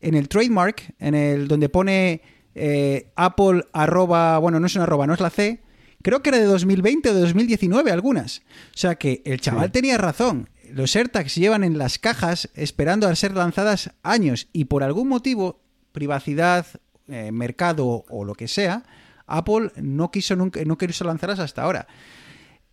[0.00, 2.22] en el trademark, en el donde pone
[2.54, 5.62] eh, Apple arroba, bueno, no es una arroba, no es la C,
[6.02, 8.38] creo que era de 2020 o de 2019 algunas.
[8.74, 10.50] O sea que el chaval tenía razón.
[10.70, 15.62] Los AirTags llevan en las cajas esperando a ser lanzadas años y por algún motivo,
[15.92, 16.66] privacidad,
[17.08, 18.82] eh, mercado o lo que sea,
[19.26, 21.86] Apple no quiso nunca, no quiso lanzarlas hasta ahora.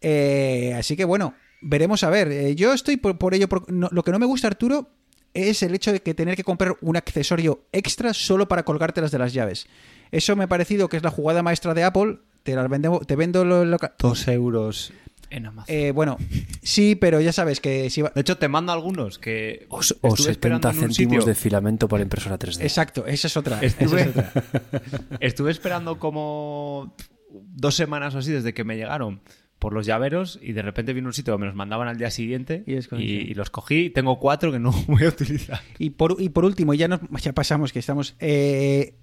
[0.01, 2.31] Eh, así que bueno, veremos a ver.
[2.31, 3.47] Eh, yo estoy por, por ello.
[3.47, 4.89] por- no- lo que no me gusta, Arturo,
[5.33, 9.19] es el hecho de que tener que comprar un accesorio extra solo para colgártelas de
[9.19, 9.67] las llaves.
[10.11, 12.17] Eso me ha parecido que es la jugada maestra de Apple.
[12.43, 14.91] Te las vendemos, te vendo lo, Dos euros
[15.29, 15.73] en Amazon.
[15.73, 16.17] Eh, bueno,
[16.61, 19.99] sí, pero ya sabes que si va- De hecho, te mando algunos que o, estuve
[20.01, 21.25] o 70 esperando en un céntimos sitio.
[21.25, 22.61] de filamento para impresora 3D.
[22.63, 23.61] Exacto, esa es otra.
[23.61, 24.33] Estuve, Esa es otra.
[25.21, 26.93] estuve esperando como
[27.29, 29.21] dos semanas o así desde que me llegaron
[29.61, 32.09] por los llaveros y de repente vino un sitio donde me los mandaban al día
[32.09, 32.63] siguiente
[32.99, 33.91] Y los cogí.
[33.91, 35.61] Tengo cuatro que no voy a utilizar.
[35.77, 38.15] Y por, y por último, ya, nos, ya pasamos, que estamos.
[38.19, 38.95] eh,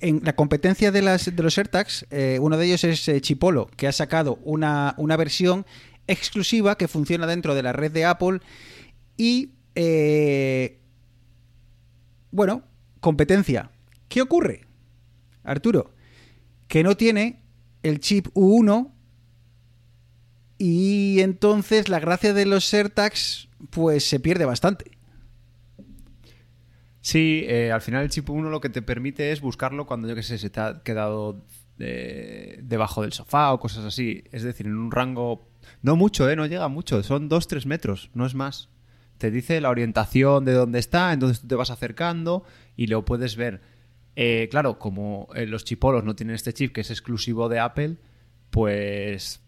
[0.00, 3.70] en la competencia de, las, de los AirTags, eh, uno de ellos es eh, Chipolo,
[3.74, 5.64] que ha sacado una, una versión
[6.06, 8.40] exclusiva que funciona dentro de la red de Apple.
[9.16, 9.52] Y.
[12.30, 12.64] bueno,
[13.00, 13.70] competencia.
[14.08, 14.66] ¿Qué ocurre?
[15.42, 15.94] Arturo,
[16.68, 17.40] que no tiene
[17.82, 18.92] el chip U1
[20.64, 24.92] y entonces la gracia de los AirTags pues se pierde bastante.
[27.00, 30.14] Sí, eh, al final el chip 1 lo que te permite es buscarlo cuando, yo
[30.14, 31.44] que sé, se te ha quedado
[31.80, 34.22] eh, debajo del sofá o cosas así.
[34.30, 35.50] Es decir, en un rango...
[35.80, 36.36] No mucho, ¿eh?
[36.36, 37.02] No llega mucho.
[37.02, 38.68] Son 2-3 metros, no es más.
[39.18, 42.44] Te dice la orientación de dónde está, entonces tú te vas acercando
[42.76, 43.62] y lo puedes ver.
[44.14, 47.96] Eh, claro, como eh, los chipolos no tienen este chip que es exclusivo de Apple,
[48.50, 49.42] pues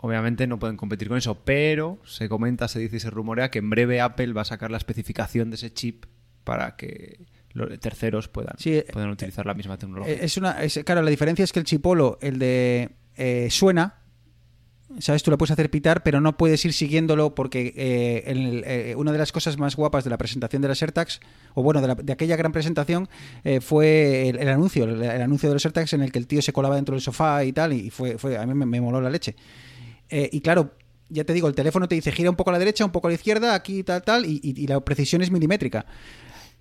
[0.00, 1.36] obviamente no pueden competir con eso.
[1.44, 4.70] Pero se comenta, se dice y se rumorea que en breve Apple va a sacar
[4.70, 6.04] la especificación de ese chip
[6.44, 10.14] para que los terceros puedan, Sí, eh, puedan utilizar la misma tecnología.
[10.14, 13.96] Eh, Es una, es- claro, la diferencia es que el chipolo, el de eh, suena,
[14.98, 15.22] ¿sabes?
[15.22, 19.12] Tú lo puedes hacer pitar, pero no puedes ir siguiéndolo porque eh, el- eh, una
[19.12, 21.20] de las cosas más guapas de la presentación de las AirTags,
[21.54, 23.08] o bueno, de, la- de aquella gran presentación,
[23.44, 26.26] eh, fue el, el anuncio, el, el anuncio de los AirTags en el que el
[26.26, 28.80] tío se colaba dentro del sofá y tal, y fue, fue a mí me, me
[28.80, 29.34] moló la leche.
[30.10, 30.72] Eh, y claro,
[31.08, 33.06] ya te digo, el teléfono te dice gira un poco a la derecha, un poco
[33.08, 35.86] a la izquierda, aquí tal, tal, y, la precisión es milimétrica.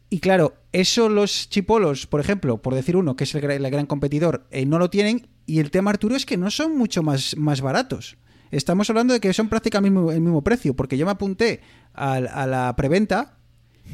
[0.09, 3.69] Y claro, eso los chipolos, por ejemplo, por decir uno, que es el, gra- el
[3.69, 5.27] gran competidor, eh, no lo tienen.
[5.45, 8.17] Y el tema, Arturo, es que no son mucho más, más baratos.
[8.51, 11.61] estamos hablando de que son prácticamente el mismo, precio, porque yo me apunté
[11.93, 13.37] al- a, la preventa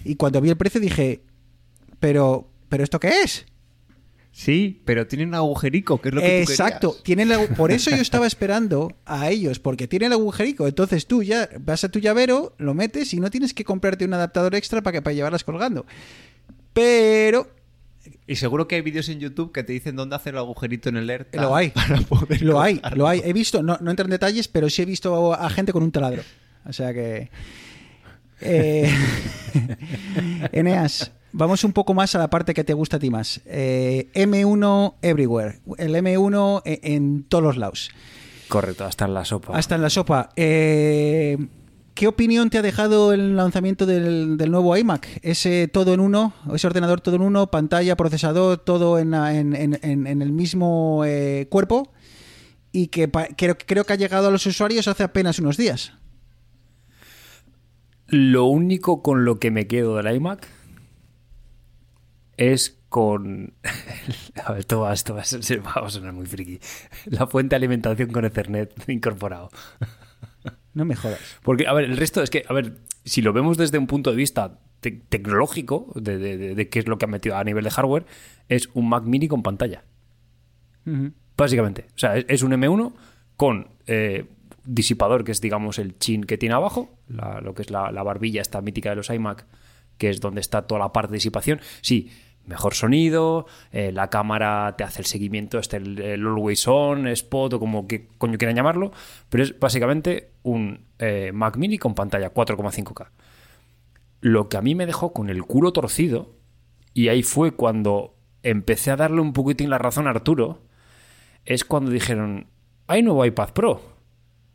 [0.06, 1.22] y cuando vi el precio dije,
[2.00, 3.46] pero, ¿pero esto qué es?
[4.46, 7.04] Sí, pero tiene un agujerico, que es lo que tú Exacto, querías.
[7.04, 10.68] tienen agu- por eso yo estaba esperando a ellos, porque tiene el agujerico.
[10.68, 14.14] Entonces tú ya vas a tu llavero, lo metes y no tienes que comprarte un
[14.14, 15.86] adaptador extra para, que, para llevarlas colgando.
[16.74, 17.50] Pero
[18.28, 20.98] Y seguro que hay vídeos en YouTube que te dicen dónde hacer el agujerito en
[20.98, 23.22] el AirTag lo hay, para poder lo hay, lo hay.
[23.26, 25.92] He visto, no, no entro en detalles, pero sí he visto a gente con un
[25.92, 26.22] taladro.
[26.66, 27.30] O sea que.
[28.42, 28.92] Eh,
[30.52, 33.42] Eneas, vamos un poco más a la parte que te gusta a ti más.
[33.46, 35.60] Eh, M1 Everywhere.
[35.78, 37.90] El M1 en, en todos los lados.
[38.48, 39.58] Correcto, hasta en la sopa.
[39.58, 40.30] Hasta en la sopa.
[40.36, 41.38] Eh,
[41.94, 45.08] ¿Qué opinión te ha dejado el lanzamiento del, del nuevo iMac?
[45.22, 49.56] Ese todo en uno, ese ordenador todo en uno, pantalla, procesador, todo en, la- en-
[49.56, 51.92] en- en- en el mismo eh, cuerpo
[52.74, 53.10] y que
[53.66, 55.94] creo que ha llegado a los usuarios hace apenas unos días.
[58.08, 60.48] Lo único con lo que me quedo del iMac
[62.38, 63.54] es con.
[64.46, 66.60] A ver, esto va, esto va a ser- va a sonar muy friki.
[67.06, 69.50] La fuente de alimentación con Ethernet incorporado.
[70.74, 71.20] No me jodas.
[71.44, 74.12] Porque, a ver, el resto es que, a ver, si lo vemos desde un punto
[74.12, 77.44] de vista te- tecnológico, de, de- de- de qué es lo que han metido a
[77.44, 78.06] nivel de hardware,
[78.50, 79.84] es un Mac mini con pantalla.
[81.38, 81.88] Básicamente.
[81.96, 82.94] O sea, es, es un M1
[83.38, 84.26] con eh,
[84.66, 88.04] disipador, que es, digamos, el chin que tiene abajo, la- lo que es la, la
[88.04, 89.46] barbilla esta mítica de los iMac,
[89.98, 91.62] que es donde está toda la parte de disipación.
[91.82, 92.12] Sí,
[92.46, 97.54] mejor sonido, eh, la cámara te hace el seguimiento, este el, el always on, spot
[97.54, 98.92] o como que coño quieran llamarlo,
[99.30, 103.10] pero es básicamente un eh, Mac mini con pantalla 4,5K.
[104.22, 106.36] Lo que a mí me dejó con el culo torcido,
[106.94, 110.62] y ahí fue cuando empecé a darle un poquitín la razón a Arturo,
[111.46, 112.48] es cuando dijeron,
[112.88, 113.82] hay nuevo iPad Pro.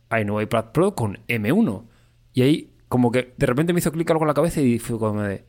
[0.09, 1.85] Hay nuevo iPad Pro con M1.
[2.33, 4.99] Y ahí como que de repente me hizo clic algo en la cabeza y fue
[4.99, 5.47] como de,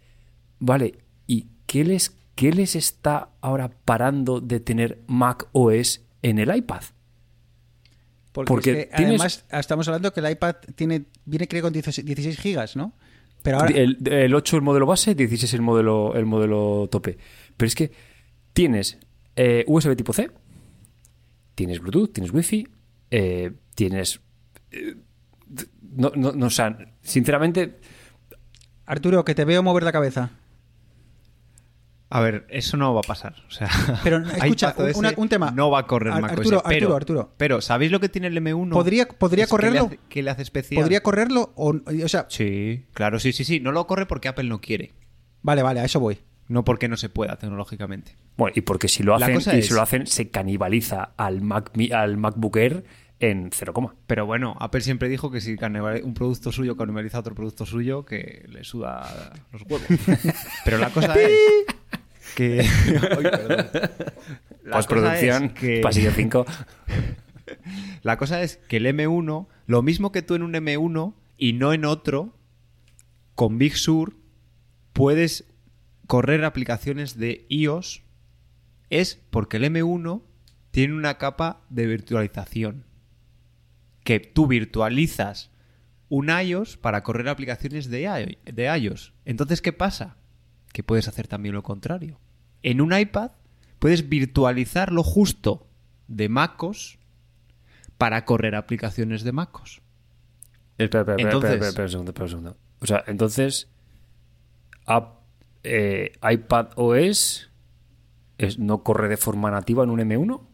[0.60, 6.56] vale, ¿y qué les, qué les está ahora parando de tener Mac OS en el
[6.56, 6.84] iPad?
[8.32, 11.74] Porque, Porque es que, tienes- además estamos hablando que el iPad tiene viene creo con
[11.74, 12.94] 16 16 gigas, ¿no?
[13.44, 17.18] Pero ahora El, el 8 el modelo base, 16 el modelo, el modelo tope.
[17.58, 17.92] Pero es que
[18.54, 19.00] tienes
[19.36, 20.30] eh, USB tipo C,
[21.56, 22.68] tienes Bluetooth, tienes Wi-Fi,
[23.10, 24.22] eh, tienes...
[24.72, 24.96] eh,
[25.96, 27.80] no, no, no, o sea, sinceramente,
[28.86, 30.32] Arturo, que te veo mover la cabeza.
[32.14, 33.36] A ver, eso no va a pasar.
[33.48, 33.70] O sea,
[34.04, 35.52] Pero, escucha, una- un tema.
[35.52, 36.26] No va a correr Ar-.
[36.26, 37.34] Arturo, pero, Arturo, Arturo.
[37.38, 38.70] Pero, ¿sabéis lo que tiene el M1?
[38.72, 39.86] ¿Podría- podría Es que le correrlo?
[39.88, 40.82] hace- ¿Qué le hace especial?
[40.82, 41.70] ¿Podría correrlo o,
[42.04, 43.62] o sea, Sí, claro, sí, sí, sí.
[43.62, 44.92] No lo corre porque Apple no quiere.
[45.42, 46.20] vale, vale, a eso voy.
[46.50, 48.18] No porque no se pueda tecnológicamente.
[48.36, 51.40] bueno, y porque si lo hacen, cosa y es- si lo hacen, se canibaliza al,
[51.42, 52.84] Mac, al MacBook Air
[53.22, 55.56] en 0, Pero bueno, Apple siempre dijo que si
[56.04, 59.84] un producto suyo canibaliza otro producto suyo, que le suda los huevos.
[60.66, 61.30] Pero la cosa es
[62.36, 62.62] que...
[62.62, 63.68] Ay, perdón.
[64.64, 66.46] La Postproducción, es que- pasillo 5.
[68.02, 71.74] La cosa es que el M1, lo mismo que tú en un M1 y no
[71.74, 72.34] en otro,
[73.36, 74.16] con Big Sur
[74.94, 75.46] puedes
[76.08, 78.02] correr aplicaciones de iOS,
[78.90, 80.24] es porque el M1
[80.72, 82.86] tiene una capa de virtualización.
[84.04, 85.52] Que tú virtualizas
[86.10, 89.14] un iOS para correr aplicaciones de iOS.
[89.26, 90.18] Entonces, ¿qué pasa?
[90.74, 92.20] Que puedes hacer también lo contrario.
[92.64, 93.32] En un iPad
[93.80, 95.68] puedes virtualizar lo justo
[96.08, 97.00] de MacOS
[97.98, 99.82] para correr aplicaciones de MacOS.
[100.78, 102.58] Espera, espera, espera, Entonces- espera, espera un segundo, espera un segundo.
[102.80, 103.70] O sea, entonces,
[104.86, 105.20] app-
[105.64, 107.50] eh, iPad OS
[108.40, 110.48] es, no corre de forma nativa en un M1.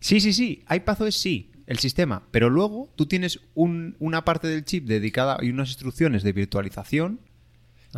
[0.00, 4.64] Sí, sí, sí, iPadOS sí, el sistema, pero luego tú tienes un- una parte del
[4.64, 7.20] chip dedicada y unas instrucciones de virtualización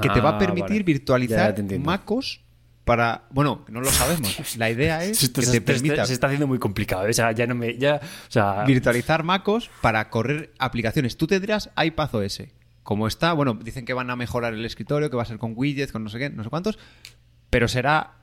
[0.01, 0.83] que te va a Ah, permitir vale.
[0.85, 1.79] Virtualizar ya.
[1.79, 2.43] MacOS
[2.85, 3.25] para...
[3.31, 4.57] Bueno, no lo sabemos.
[4.57, 7.07] La idea es Esto que se, te permita se está haciendo muy complicado.
[7.07, 7.11] ¿eh?
[7.11, 7.77] O sea, ya no me.
[7.79, 11.17] Ya, o sea, virtualizar MacOS para correr aplicaciones.
[11.17, 12.43] Tú tendrás iPadOS.
[12.85, 15.55] Como está, bueno, dicen que van a mejorar el escritorio, que va a ser con
[15.57, 16.79] widgets, con no sé qué, no sé cuántos,
[17.51, 18.19] pero será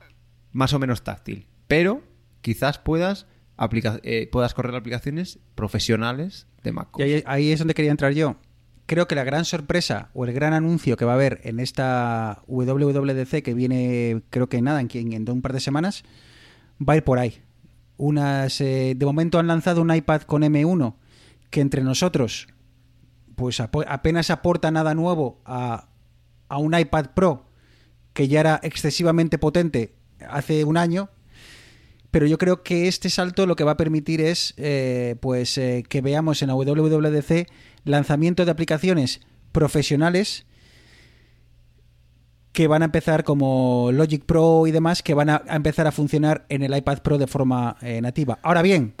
[0.52, 1.46] más o menos táctil.
[1.66, 2.02] Pero
[2.40, 3.26] quizás puedas,
[4.02, 7.04] eh, puedas correr aplicaciones profesionales de Y MacOS.
[7.26, 8.36] ahí, es donde quería entrar yo.
[8.86, 12.42] Creo que la gran sorpresa o el gran anuncio que va a haber en esta
[12.46, 16.04] WWDC que viene, creo que nada, en, en un par de semanas,
[16.86, 17.42] va a ir por ahí.
[17.96, 20.96] Unas, eh, de momento han lanzado un iPad con M1
[21.50, 22.48] que entre nosotros
[23.36, 25.88] pues apenas aporta nada nuevo a,
[26.48, 27.46] a un iPad Pro
[28.12, 29.96] que ya era excesivamente potente
[30.28, 31.10] hace un año,
[32.14, 35.82] pero yo creo que este salto lo que va a permitir es eh, pues eh,
[35.88, 37.48] que veamos en la WWDC
[37.82, 40.46] lanzamiento de aplicaciones profesionales
[42.52, 45.90] que van a empezar como Logic Pro y demás, que van a, a empezar a
[45.90, 48.38] funcionar en el iPad Pro de forma eh, nativa.
[48.44, 48.94] Ahora bien,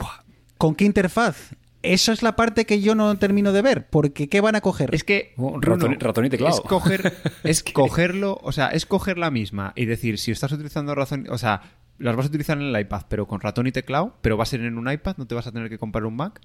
[0.58, 1.54] ¿con qué interfaz?
[1.82, 4.92] Eso es la parte que yo no termino de ver, porque ¿qué van a coger?
[4.92, 6.56] Es que Oh, ratón y teclado.
[6.56, 10.96] Es, coger, es cogerlo, o sea, es coger la misma y decir, si estás utilizando
[10.96, 11.60] razón, o sea,
[11.98, 14.46] las vas a utilizar en el iPad, pero con ratón y teclado, pero va a
[14.46, 16.40] ser en un iPad, no te vas a tener que comprar un Mac.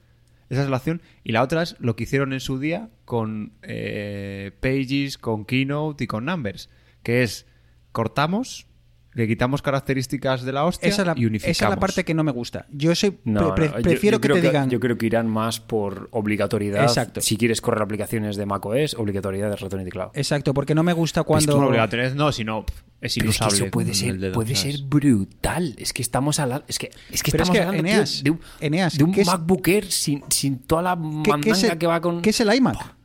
[0.50, 1.02] Esa es la opción.
[1.24, 6.04] Y la otra es lo que hicieron en su día con eh, Pages, con Keynote
[6.04, 6.70] y con Numbers,
[7.04, 7.45] que es
[7.91, 8.68] cortamos,
[9.14, 11.58] le quitamos características de la hostia esa, es la, y unificamos.
[11.58, 12.66] esa es la parte que no me gusta.
[12.72, 14.97] Yo soy No, pre- no, pre- yo- prefiero yo que creo te digan Yo creo
[14.97, 16.84] que irán más por obligatoriedad.
[16.84, 17.20] Exacto.
[17.22, 20.12] Si quieres correr aplicaciones de macOS, obligatoriedad de ratón y teclado.
[20.14, 23.14] Exacto, porque no me gusta Es cuando que una obligatoriedad, no, sino pff, es es
[23.16, 23.56] que inusable.
[23.56, 25.76] eso puede ser, puede ser brutal.
[25.78, 26.66] Es que estamos hablando.
[26.68, 29.12] Es que, es que Pero es estamos que, hablando tío, de un, Eneas, de un
[29.14, 32.02] ¿qué es- MacBook Air sin, sin toda la ¿Qué, mandanga qué es el, que va
[32.02, 32.22] con.
[32.22, 32.95] qué es el iMac?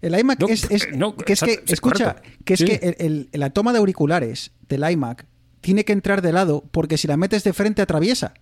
[0.00, 2.30] El iMac No, es, es- no, que es que, escucha, correcto.
[2.44, 2.66] que es Sí.
[2.66, 2.96] que el-
[3.32, 5.26] el- la toma de auriculares del iMac
[5.60, 8.34] tiene que entrar de lado porque si la metes de frente atraviesa.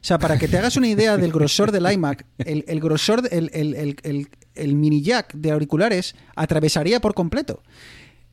[0.00, 3.28] O sea, para que te hagas una idea del grosor del iMac, el, el grosor,
[3.32, 7.62] el, el- el- el- el mini jack de auriculares atravesaría por completo.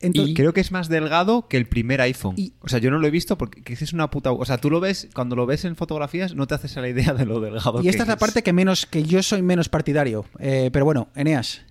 [0.00, 2.34] Entonces, Y creo que es más delgado que el primer iPhone.
[2.36, 4.30] Y- o sea, yo no lo he visto porque que es una puta.
[4.30, 6.88] O sea, tú lo ves, cuando lo ves en fotografías, no te haces a la
[6.88, 9.40] idea de lo delgado y que esta es la parte que menos, que yo soy
[9.42, 10.26] menos partidario.
[10.38, 11.62] Eh, pero bueno, Eneas.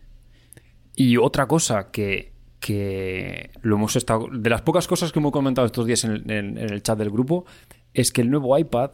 [0.96, 4.28] Y otra cosa que, que lo hemos estado.
[4.32, 7.12] De las pocas cosas que hemos comentado estos días en, en- en el chat del
[7.12, 7.46] grupo,
[7.94, 8.92] es que el nuevo iPad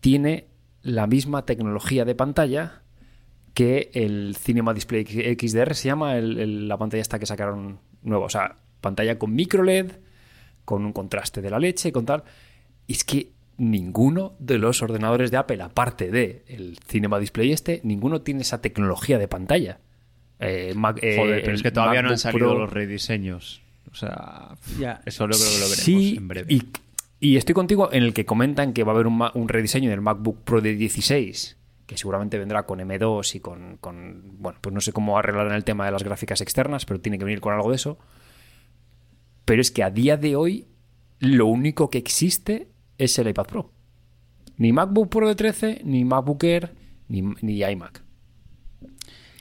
[0.00, 0.48] tiene
[0.82, 2.82] la misma tecnología de pantalla
[3.54, 8.26] que el Cinema Display XDR, se llama el- el- la pantalla esta que sacaron nueva.
[8.26, 9.92] O sea, pantalla con micro LED,
[10.64, 12.22] con un contraste de la leche, con tal.
[12.86, 17.80] Y es que ninguno de los ordenadores de Apple, aparte de el Cinema Display este,
[17.84, 19.78] ninguno tiene esa tecnología de pantalla.
[20.40, 23.62] Eh, Mac- eh, Joder, pero es que todavía no han salido Pro- los rediseños.
[23.90, 25.00] O sea, Ya.
[25.06, 26.52] eso yo creo que lo veremos Sí, en breve.
[26.52, 26.62] y,
[27.20, 30.38] y estoy contigo en el que comentan que va a haber un rediseño del MacBook
[30.42, 31.56] Pro de 16,
[31.86, 35.62] que seguramente vendrá con M2 y con, con- Bueno, pues no sé cómo arreglarán el
[35.64, 37.98] tema de las gráficas externas, pero tiene que venir con algo de eso.
[39.44, 40.66] Pero es que a día de hoy
[41.18, 42.68] lo único que existe
[42.98, 43.70] es el iPad Pro.
[44.56, 46.74] Ni MacBook Pro de 13, ni MacBook Air,
[47.08, 48.02] ni, ni iMac.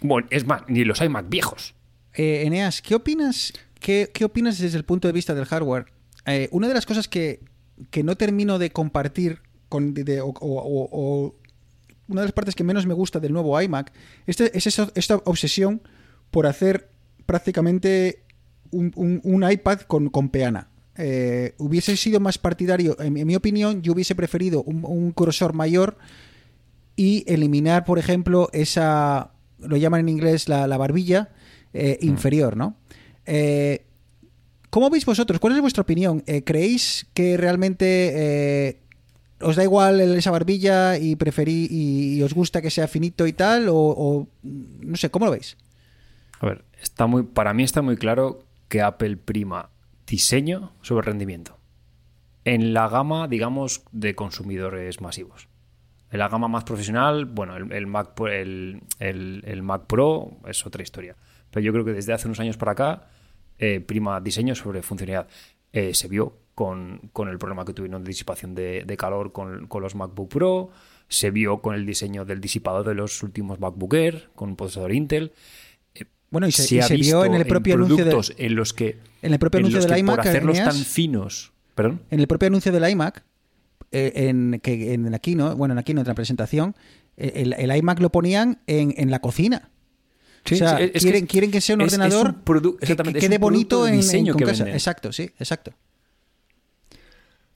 [0.01, 1.75] Bueno, es más, ni los iMac viejos.
[2.13, 5.85] Eh, Eneas, ¿qué opinas, qué, qué opinas desde el punto de vista del hardware?
[6.25, 7.41] Eh, una de las cosas que,
[7.89, 11.35] que no termino de compartir con, de- o, o- o-
[12.07, 13.91] una de las partes que menos me gusta del nuevo iMac
[14.27, 15.81] este- es esta obsesión
[16.31, 16.89] por hacer
[17.25, 18.22] prácticamente
[18.73, 20.67] un, un- un iPad con, con peana.
[20.97, 25.53] Eh, hubiese sido más partidario, en, en mi opinión, yo hubiese preferido un, un grosor
[25.53, 25.97] mayor
[26.95, 31.29] y eliminar, por ejemplo, esa, lo llaman en inglés la, la barbilla
[31.73, 32.75] eh, inferior, ¿no?
[33.25, 33.85] Eh,
[34.69, 35.39] ¿Cómo veis vosotros?
[35.39, 36.21] ¿Cuál es vuestra opinión?
[36.45, 38.79] ¿Creéis que realmente
[39.39, 43.33] os da igual esa barbilla y preferí y, y os gusta que sea finito y
[43.33, 43.69] tal?
[43.69, 45.57] O, o, no sé, ¿cómo lo veis?
[46.39, 48.42] A ver, está muy, para mí está muy claro
[48.73, 49.69] que Apple prima
[50.07, 51.59] diseño sobre rendimiento.
[52.43, 55.47] En la gama, digamos, de consumidores masivos.
[56.09, 61.15] En la gama más profesional, bueno, el, Mac, el, el- Mac Pro es otra historia.
[61.51, 63.09] Pero yo creo que desde hace unos años para acá
[63.59, 65.27] eh, prima diseño sobre funcionalidad.
[65.71, 69.67] Eh, se vio con, con el problema que tuvieron de disipación de, de calor con,
[69.67, 70.71] con los MacBook Pro,
[71.09, 74.93] se vio con el diseño del disipador de los últimos MacBook Air, con un procesador
[74.93, 75.31] Intel.
[76.33, 78.35] Bueno, y se, se y ha se vio visto en el propio anuncio de, productos
[78.37, 80.75] en los que en el propio en anuncio los del que iMac, por hacerlos Eneas,
[80.75, 83.23] tan finos perdón en el propio anuncio del iMac,
[83.91, 86.75] eh, en, que en la keynote, bueno, en la keynote, en la presentación,
[87.15, 89.69] eh, el, el iMac lo ponían en, en la cocina.
[90.45, 92.43] Sí, o sea, sí, es que quieren, quieren que sea un es- es ordenador un
[92.43, 94.63] produ- que- que, exactamente, es quede bonito de en, en diseño con que casa.
[94.63, 94.75] venden.
[94.75, 95.71] Exacto, sí, exacto.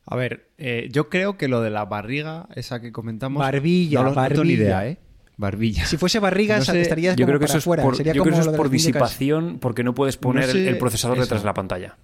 [0.05, 3.39] A ver, eh, yo creo que lo de la barriga, esa que comentamos.
[3.41, 4.63] Barbilla, no, lo- no tengo ni barbilla.
[4.63, 4.97] idea, ¿eh?
[5.37, 5.85] Barbilla.
[5.85, 7.83] Si fuese barriga, No sé, estaría yo creo que eso es afuera.
[7.83, 8.83] por, Sería yo creo que como eso es por muñecas.
[8.85, 11.25] disipación porque no puedes poner No el- sé, el procesador eso.
[11.25, 11.97] detrás de la pantalla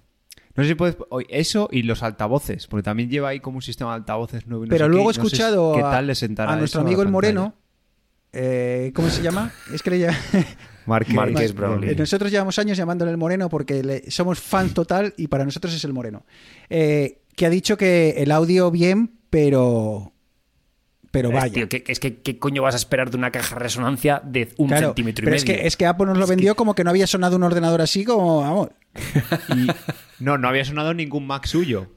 [0.56, 0.96] No sé si puedes.
[1.28, 4.64] Eso y los altavoces, porque también lleva ahí como un sistema de altavoces nuevo.
[4.66, 7.02] no Pero sé luego he sé escuchado qué a, tal le sentará a nuestro amigo
[7.02, 7.08] el.
[7.08, 7.54] Moreno.
[8.32, 9.52] eh, ¿Cómo se llama?
[9.72, 10.18] Es que le llama-
[10.86, 11.96] Marqués, Marqués Brownlee.
[11.96, 15.82] Nosotros llevamos años llamándole el Moreno porque le- somos fans total y para nosotros es
[15.84, 16.24] el Moreno.
[16.70, 20.12] Eh, que ha dicho que el audio bien, pero.
[21.14, 21.54] Pero Es, vaya.
[21.54, 24.52] tío, ¿qué- es que ¿qué coño vas a esperar de una caja de resonancia de
[24.58, 25.36] un Claro, centímetro y pero medio?
[25.54, 27.80] es que, es que Apple nos lo vendió como que no había sonado un ordenador
[27.80, 28.40] así como.
[28.42, 28.68] Vamos.
[29.56, 29.68] Y-
[30.22, 31.90] no, no había sonado ningún Mac suyo.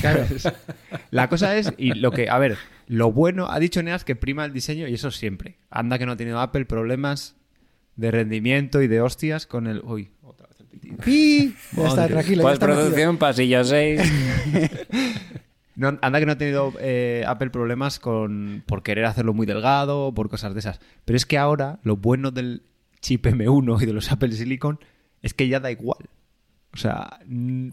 [0.00, 0.48] ¿sabes?
[1.10, 4.44] La cosa es, y lo que, a ver, lo bueno, ha dicho Neas que prima
[4.44, 5.58] el diseño y eso siempre.
[5.68, 7.34] Anda que no ha tenido Apple problemas
[7.96, 9.80] de rendimiento y de hostias con el...
[9.84, 10.96] Uy, otra vez el pitido.
[11.04, 11.54] ¡Pi!
[11.76, 12.44] Ya está, tranquilo.
[12.44, 12.66] metido.
[12.68, 14.00] Postproducción, pasillo 6.
[15.76, 20.12] No, anda que no ha tenido eh, Apple problemas con por querer hacerlo muy delgado
[20.14, 20.80] por cosas de esas.
[21.04, 22.62] Pero es que ahora lo bueno del
[23.00, 24.80] chip M1 y de los Apple Silicon
[25.22, 26.08] es que ya da igual.
[26.72, 27.20] O sea,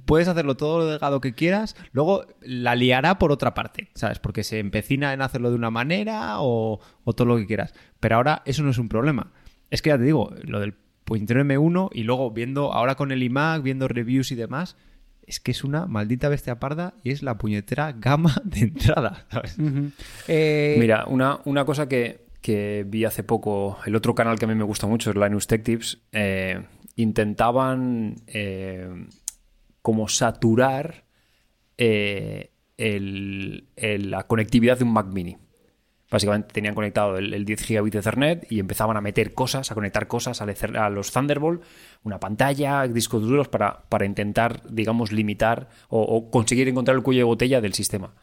[0.06, 4.20] puedes hacerlo todo lo delgado que quieras, luego la liará por otra parte, ¿sabes?
[4.20, 7.74] Porque se empecina en hacerlo de una manera o, o todo lo que quieras.
[8.00, 9.34] Pero ahora eso no es un problema.
[9.72, 13.24] Es que ya te digo, lo del puñetero M1 y luego viendo ahora con el
[13.24, 14.78] iMac, viendo reviews y demás,
[15.28, 19.26] es que es una maldita bestia parda y es la puñetera gama de entrada.
[20.28, 24.48] Eh, Mira, una, una cosa que, que vi hace poco, el otro canal que a
[24.48, 26.62] mí me gusta mucho es Linus Tech Tips, eh,
[26.96, 29.08] intentaban eh,
[29.82, 31.06] como saturar
[31.78, 35.38] eh, el- el- la conectividad de un Mac mini.
[36.14, 39.74] Básicamente tenían conectado el, el 10 gigabit de Ethernet y empezaban a meter cosas, a
[39.74, 41.64] conectar cosas a los Thunderbolt,
[42.04, 47.24] una pantalla, discos duros para, para intentar, digamos, limitar o, conseguir encontrar el cuello de
[47.24, 48.14] botella del sistema.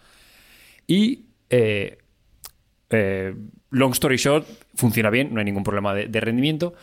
[0.86, 1.99] Y eh,
[2.91, 3.34] eh,
[3.70, 6.74] long story short, funciona bien, no hay ningún problema de, rendimiento.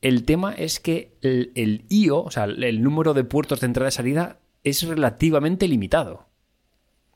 [0.00, 3.92] El tema es que el, IO, o sea, el número de puertos de entrada y
[3.92, 6.31] salida, es relativamente limitado.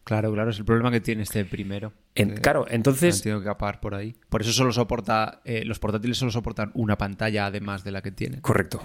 [0.07, 1.93] Claro, claro, es el problema que tiene este primero.
[2.15, 4.15] En- Eh, claro, entonces, tenido que capar por ahí.
[4.29, 8.13] Por eso solo soporta, eh, los portátiles solo soportan una pantalla además de la que
[8.13, 8.41] tienen.
[8.41, 8.81] Correcto.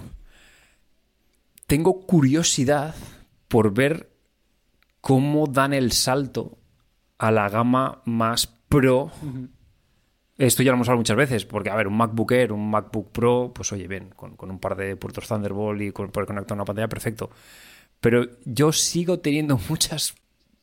[1.67, 2.95] Tengo curiosidad
[3.47, 4.09] por ver
[4.99, 6.57] cómo dan el salto
[7.19, 9.11] a la gama más pro.
[10.39, 13.11] Esto ya lo hemos hablado muchas veces, porque, a ver, un MacBook Air, un MacBook
[13.11, 16.55] Pro, pues oye, bien, con, con un par de puertos Thunderbolt y con, poder conectar
[16.57, 17.29] una pantalla, perfecto.
[17.99, 20.15] Pero yo sigo teniendo muchas,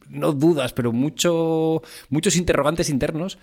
[0.08, 3.38] no dudas, pero mucho, muchos interrogantes internos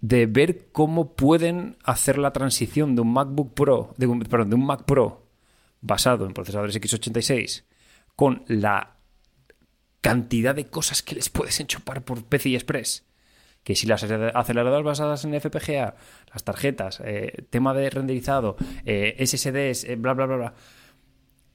[0.00, 3.94] de ver cómo pueden hacer la transición de un MacBook Pro,
[4.28, 5.26] perdón, de un Mac Pro
[5.80, 7.64] basado en procesadores x86
[8.14, 8.96] con la
[10.00, 13.04] cantidad de cosas que les puedes enchupar por PCI Express.
[13.62, 15.96] Que si las aceleradoras basadas en FPGA,
[16.32, 20.54] las tarjetas, eh, tema de renderizado, eh, SSDs, eh, bla, bla, bla, bla.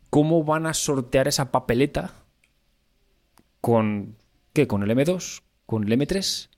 [0.10, 2.14] ¿Cómo van a sortear esa papeleta
[3.62, 4.18] con,
[4.54, 4.68] ¿qué?
[4.68, 5.42] ¿Con el M2?
[5.66, 6.50] ¿Con el M3?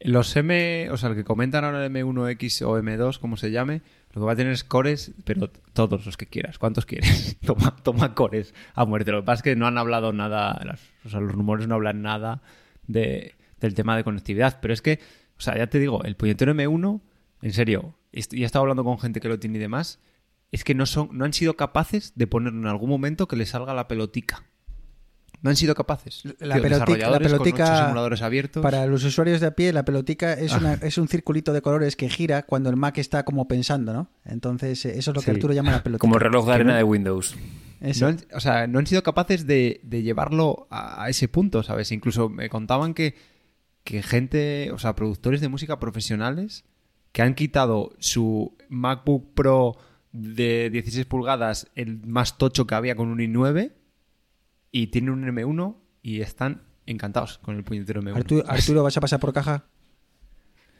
[0.00, 3.80] Los M, o sea, el que comentan ahora el M1X o M2, como se llame,
[4.12, 6.58] lo que va a tener es cores, pero todos los que quieras.
[6.58, 7.38] ¿Cuántos quieres?
[7.46, 9.12] toma, toma cores a muerte.
[9.12, 10.60] Lo que pasa es que no han hablado nada,
[11.04, 12.42] o sea, los rumores no hablan nada
[12.86, 14.58] de, del tema de conectividad.
[14.60, 15.00] Pero es que,
[15.38, 17.00] o sea, ya te digo, el puñetero M1,
[17.42, 20.00] en serio, y he estado hablando con gente que lo tiene y demás,
[20.52, 23.46] es que no, son, no han sido capaces de poner en algún momento que le
[23.46, 24.44] salga la pelotica.
[25.44, 26.22] No han sido capaces.
[26.40, 28.62] La Tío, pelotica- la pelotica simuladores abiertos.
[28.62, 30.58] Para los usuarios de a pie, la pelotica es, Ah.
[30.58, 34.08] una- es un circulito de colores que gira cuando el Mac está como pensando, ¿no?
[34.24, 35.30] Entonces, eh, eso es lo que Sí.
[35.32, 36.00] Arturo llama la pelotica.
[36.00, 37.36] Como el reloj de arena no- de Windows.
[37.80, 38.06] Eso.
[38.06, 41.62] No han- o sea, no han sido capaces de, de llevarlo a, a ese punto,
[41.62, 41.92] ¿sabes?
[41.92, 43.14] Incluso me contaban que,
[43.84, 46.64] que gente, o sea, productores de música profesionales
[47.12, 49.76] que han quitado su MacBook Pro
[50.12, 53.72] de 16 pulgadas, el más tocho que había con un i9,
[54.76, 58.16] y tienen un M1 y están encantados con el puñetero M1.
[58.16, 59.66] Arturo, Arturo, ¿vas a pasar por caja?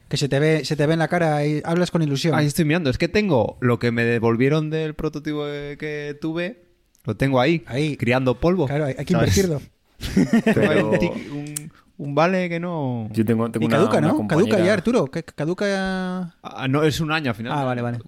[0.09, 2.35] Que se te ve, se te ve en la cara y hablas con ilusión.
[2.35, 2.91] Ahí estoy mirando.
[2.91, 5.45] Es que tengo lo que me devolvieron del prototipo
[5.79, 6.65] que tuve,
[7.05, 7.97] lo tengo ahí, Ahí.
[7.97, 8.67] criando polvo.
[8.67, 9.37] Claro, hay, hay que ¿sabes?
[9.39, 9.63] invertirlo.
[10.45, 10.91] Pero-
[11.97, 13.09] un, vale que no...
[13.13, 14.27] Yo tengo, tengo Y una- caduca, una ¿no?
[14.27, 15.07] Caduca ya, Arturo.
[15.07, 16.35] que- Caduca.
[16.43, 17.53] Ah, no, es un año al final.
[17.57, 17.99] Ah, vale, vale.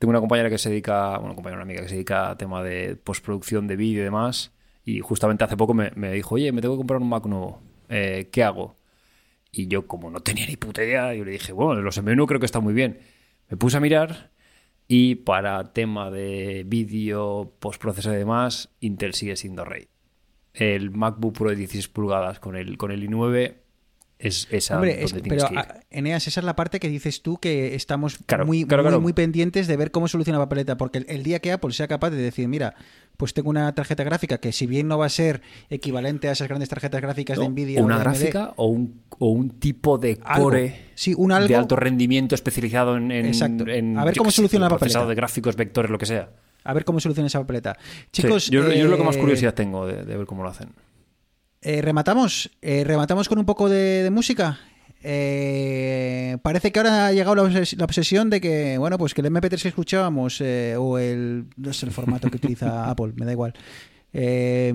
[0.00, 2.64] Tengo una compañera que se dedica, bueno, compañera, una amiga que se dedica a tema
[2.64, 4.50] de postproducción de vídeo y demás.
[4.90, 7.62] Y justamente hace poco me, me dijo, oye, me tengo que comprar un Mac nuevo.
[7.88, 8.76] Eh, ¿Qué hago?
[9.52, 12.40] Y yo, como no tenía ni puta idea, yo le dije, bueno, los M1 creo
[12.40, 12.98] que está muy bien.
[13.48, 14.30] Me puse a mirar
[14.88, 19.88] y para tema de vídeo, postproceso y demás, Intel sigue siendo rey.
[20.52, 23.54] El MacBook Pro de 16 pulgadas con el, con el i9
[24.20, 25.46] es esa Hombre, es- pero
[25.90, 29.00] Eneas, esa es la parte que dices tú que estamos Claro, muy, claro, muy, claro.
[29.00, 30.76] muy pendientes de ver cómo soluciona la papeleta.
[30.76, 32.74] Porque el, el día que Apple sea capaz de decir, mira,
[33.16, 36.48] pues tengo una tarjeta gráfica que si bien no va a ser equivalente a esas
[36.48, 39.98] grandes tarjetas gráficas de Nvidia o o una AMD, gráfica o un, o un tipo
[39.98, 40.44] de Algo.
[40.44, 41.48] core Sí, un algo.
[41.48, 43.66] de alto rendimiento especializado en, en- Exacto.
[43.66, 45.06] en, A ver cómo soluciona la papeleta.
[45.06, 46.30] de gráficos, vectores, lo que sea.
[46.62, 47.76] A ver cómo soluciona esa papeleta.
[48.12, 50.42] Chicos, Sí, yo, yo es lo que más eh, curiosidad tengo de, de ver cómo
[50.42, 50.68] lo hacen.
[51.62, 54.58] Eh, rematamos, eh, rematamos con un poco de, de música.
[55.02, 59.20] Eh, parece que ahora ha llegado la, obses- la obsesión de que, bueno, pues que
[59.20, 63.24] el MP3 que escuchábamos eh, o el, no sé el formato que utiliza Apple, me
[63.26, 63.54] da igual,
[64.12, 64.72] eh,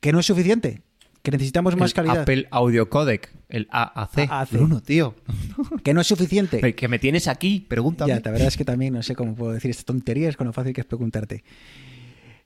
[0.00, 0.82] que no es suficiente,
[1.22, 2.20] que necesitamos más El calidad.
[2.22, 4.30] Apple Audio Codec, el AAC.
[4.30, 4.50] AAC.
[4.52, 5.14] Bruno, tío.
[5.82, 6.74] Que no es suficiente.
[6.74, 8.08] Que me tienes aquí, pregúntame.
[8.10, 10.52] Ya, la verdad es que también no sé cómo puedo decir estas tonterías con lo
[10.52, 11.44] fácil que es preguntarte.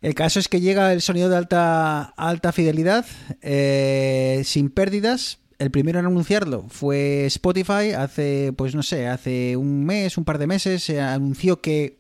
[0.03, 3.05] El caso es que llega el sonido de alta, alta fidelidad,
[3.43, 5.39] eh, sin pérdidas.
[5.59, 10.39] El primero en anunciarlo fue Spotify hace, pues no sé, hace un mes, un par
[10.39, 11.99] de meses, se anunció que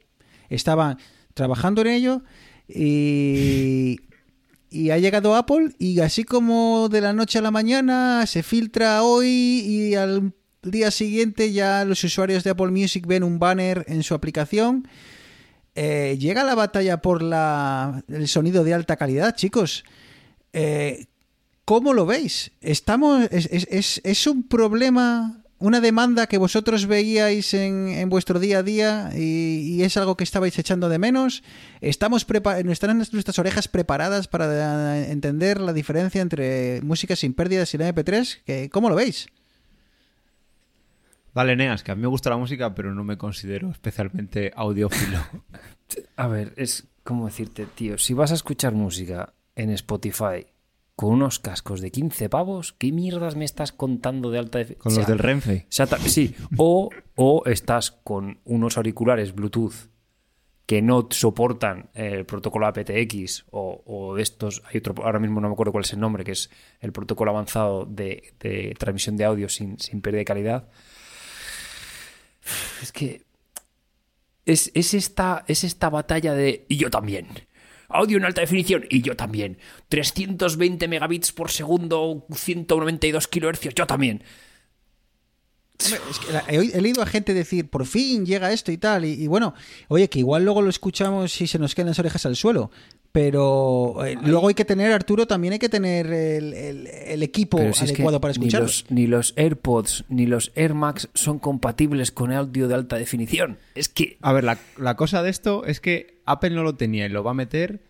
[0.48, 0.96] estaban
[1.34, 2.22] trabajando en ello
[2.66, 4.00] y,
[4.70, 9.02] y ha llegado Apple y así como de la noche a la mañana se filtra
[9.02, 10.32] hoy y al
[10.62, 14.88] día siguiente ya los usuarios de Apple Music ven un banner en su aplicación.
[15.82, 19.82] Eh, llega la batalla por la, el sonido de alta calidad, chicos.
[20.52, 21.06] Eh,
[21.64, 22.50] ¿Cómo lo veis?
[22.60, 28.58] Estamos, es, es- es- un problema, una demanda que vosotros veíais en, en vuestro día
[28.58, 31.42] a día y, es algo que estabais echando de menos.
[31.80, 32.26] ¿Estamos
[32.72, 38.40] ¿Están nuestras orejas preparadas para entender la diferencia entre música sin pérdidas y la MP3?
[38.44, 39.28] ¿Qué- ¿Cómo lo veis?
[41.32, 45.18] Vale, Neas, que a mí me gusta la música, pero no me considero especialmente audiófilo.
[46.16, 50.46] A ver, es como decirte, tío, si vas a escuchar música en Spotify
[50.94, 54.82] con unos cascos de 15 pavos, ¿qué mierdas me estás contando de alta definición?
[54.82, 55.66] Con los del Renfe.
[56.06, 59.88] sí, o, o estás con unos auriculares Bluetooth
[60.66, 65.48] que no soportan el protocolo aptX o, o de estos, hay otro, ahora mismo no
[65.48, 69.24] me acuerdo cuál es el nombre, que es el protocolo avanzado de, de transmisión de
[69.24, 70.68] audio sin, sin pérdida de calidad.
[72.82, 73.22] Es que
[74.46, 76.64] es, es esta, es esta batalla de...
[76.68, 77.28] Y yo también.
[77.88, 78.84] Audio en alta definición.
[78.88, 79.58] Y yo también.
[79.88, 83.74] 320 megabits por segundo, 192 kilohercios.
[83.74, 84.22] Yo también.
[86.48, 89.54] He leído a gente decir, por fin llega esto y tal, y, y bueno,
[89.88, 92.70] oye, que igual luego lo escuchamos y se nos quedan las orejas al suelo,
[93.12, 97.58] pero eh, luego hay que tener, Arturo, también hay que tener el, el- el equipo
[97.60, 98.66] es que adecuado para ni escucharlo.
[98.66, 103.58] los, ni los AirPods ni los Air Max son compatibles con audio de alta definición.
[103.74, 104.16] Es que...
[104.22, 107.24] A ver, la, la cosa de esto es que Apple no lo tenía y lo
[107.24, 107.80] va a meter,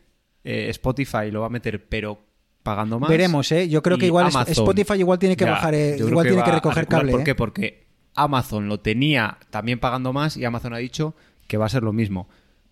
[0.45, 2.21] eh, Spotify lo va a meter, pero
[2.62, 3.11] pagando más.
[3.11, 3.68] Veremos, ¿eh?
[3.68, 4.53] Yo creo que igual Amazon.
[4.53, 7.25] Spotify igual tiene que bajar, eh, igual tiene que recoger cable, ¿Por eh?
[7.25, 7.35] qué?
[7.35, 11.14] Porque Amazon lo tenía también pagando más y Amazon ha dicho
[11.47, 12.29] que va a ser lo mismo.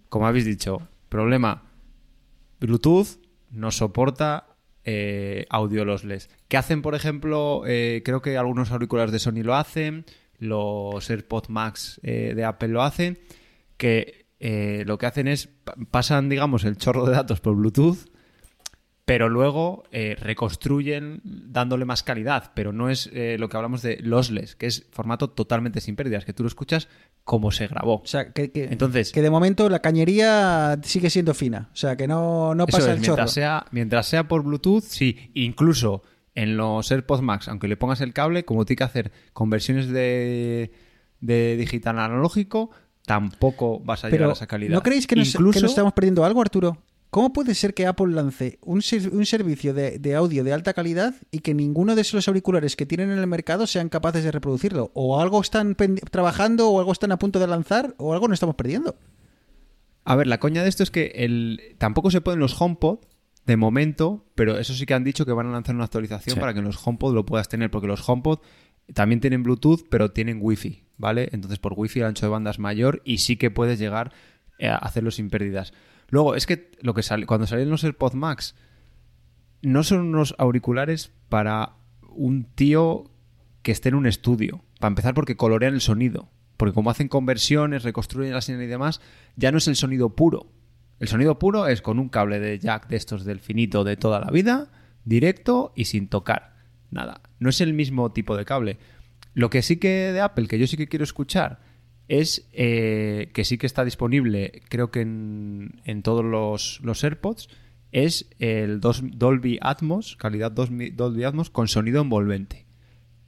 [0.09, 0.81] Como habéis dicho,
[1.11, 1.65] problema,
[2.61, 3.19] Bluetooth
[3.51, 4.47] no soporta
[4.85, 6.29] eh, audio lossless.
[6.49, 7.63] ¿Qué hacen, por ejemplo?
[7.67, 10.05] Eh, creo que algunos auriculares de Sony lo hacen,
[10.39, 13.19] los AirPods Max eh, de Apple lo hacen,
[13.77, 17.99] que eh, lo que hacen es pa- pasan, digamos, el chorro de datos por Bluetooth,
[19.09, 23.97] pero luego eh, reconstruyen dándole más calidad, pero no es eh, lo que hablamos de
[24.03, 26.89] lossless, que es formato totalmente sin pérdidas, que tú lo escuchas
[27.25, 28.03] como se grabó.
[28.03, 31.97] O sea, que, que- Entonces- que de momento la cañería sigue siendo fina, o sea,
[31.97, 33.17] que no, no Eso pasa es, el chorro.
[33.17, 36.03] mientras sea, mientras sea por Bluetooth, sí, incluso
[36.35, 40.71] en los AirPods Max, aunque le pongas el cable, como tiene que hacer conversiones de,
[41.21, 42.71] de digital a analógico,
[43.07, 44.75] tampoco vas a llegar a esa calidad.
[44.75, 46.77] ¿no creéis que nos, Incluso- que nos estamos perdiendo algo, Arturo?
[47.11, 50.75] ¿Cómo puede ser que Apple lance un, ser- un servicio de, de audio de alta
[50.75, 54.31] calidad y que ninguno de esos auriculares que tienen en el mercado sean capaces de
[54.31, 54.91] reproducirlo?
[54.95, 55.75] ¿O algo están
[56.11, 58.97] trabajando o algo están a punto de lanzar o algo nos estamos perdiendo?
[60.05, 62.99] A ver, la coña de esto es que el, tampoco se pueden los HomePod
[63.47, 66.41] de momento, pero eso sí que han dicho que van a lanzar una actualización Sí.
[66.41, 68.41] para que en los HomePod lo puedas tener, porque los HomePod
[68.93, 71.31] también tienen Bluetooth, pero tienen Wi-Fi, ¿vale?
[71.33, 74.13] Entonces por Wi-Fi el ancho de banda es mayor y sí que puedes llegar
[74.59, 75.73] eh, a hacerlo sin pérdidas.
[76.09, 78.55] Luego, es que lo que sale, cuando salieron los AirPods Max,
[79.63, 81.75] no son unos auriculares para
[82.11, 83.11] un tío
[83.63, 84.65] que esté en un estudio.
[84.81, 86.31] Para empezar, porque colorean el sonido.
[86.57, 89.01] Porque como hacen conversiones, reconstruyen la señal y demás,
[89.37, 90.51] ya no es el sonido puro.
[90.99, 94.21] El sonido puro es con un cable de jack de estos del finito de toda
[94.21, 94.71] la vida,
[95.05, 96.55] directo y sin tocar.
[96.91, 97.21] Nada.
[97.39, 98.79] No es el mismo tipo de cable.
[99.35, 101.61] Lo que sí que de Apple, que yo sí que quiero escuchar,
[102.09, 107.49] es eh, que sí que está disponible, creo que en, en todos los, los AirPods,
[107.93, 112.67] es el dos- Dolby Atmos, calidad dos- Dolby Atmos con sonido envolvente.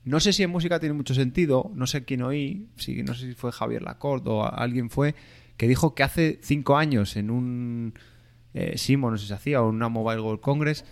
[0.04, 3.26] No sé si en música tiene mucho sentido, no sé quién oí, si, no sé
[3.28, 5.14] si fue Javier Lacorte o alguien fue,
[5.58, 7.94] que dijo que hace cinco años en un
[8.54, 10.84] eh, Simo, no sé si se hacía, o en una Mobile World Congress,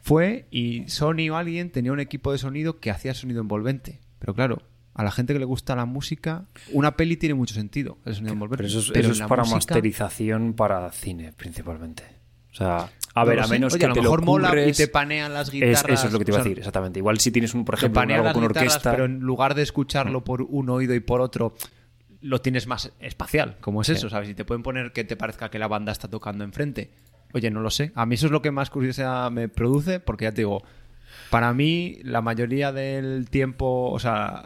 [0.00, 4.00] fue y Sony o alguien tenía un equipo de sonido que hacía sonido envolvente.
[4.18, 4.62] Pero claro,
[4.98, 8.32] a la gente que le gusta la música, una peli tiene mucho sentido, el sonido
[8.32, 8.56] envolvente.
[8.64, 12.02] Pero eso es, Pero eso es para música- masterización para cine, principalmente.
[12.50, 14.72] O sea, a ver, a menos Oye, que a lo te mejor lo mola y
[14.72, 15.84] te panean las es- guitarras.
[16.00, 16.98] eso es lo que te iba o a decir, exactamente.
[16.98, 18.90] Igual si tienes un, por ejemplo, algo con orquesta.
[18.90, 21.54] pero en lugar de escucharlo por un oído y por otro,
[22.20, 23.56] lo tienes más espacial.
[23.60, 24.10] como es eso?
[24.10, 24.28] ¿Sabes?
[24.30, 26.90] Y te pueden poner que te parezca que la banda está tocando enfrente.
[27.32, 27.92] Oye, no lo sé.
[27.94, 30.64] A mí eso es lo que más curiosidad me produce, porque ya te digo,
[31.30, 34.44] Para mí, la mayoría del tiempo, o sea,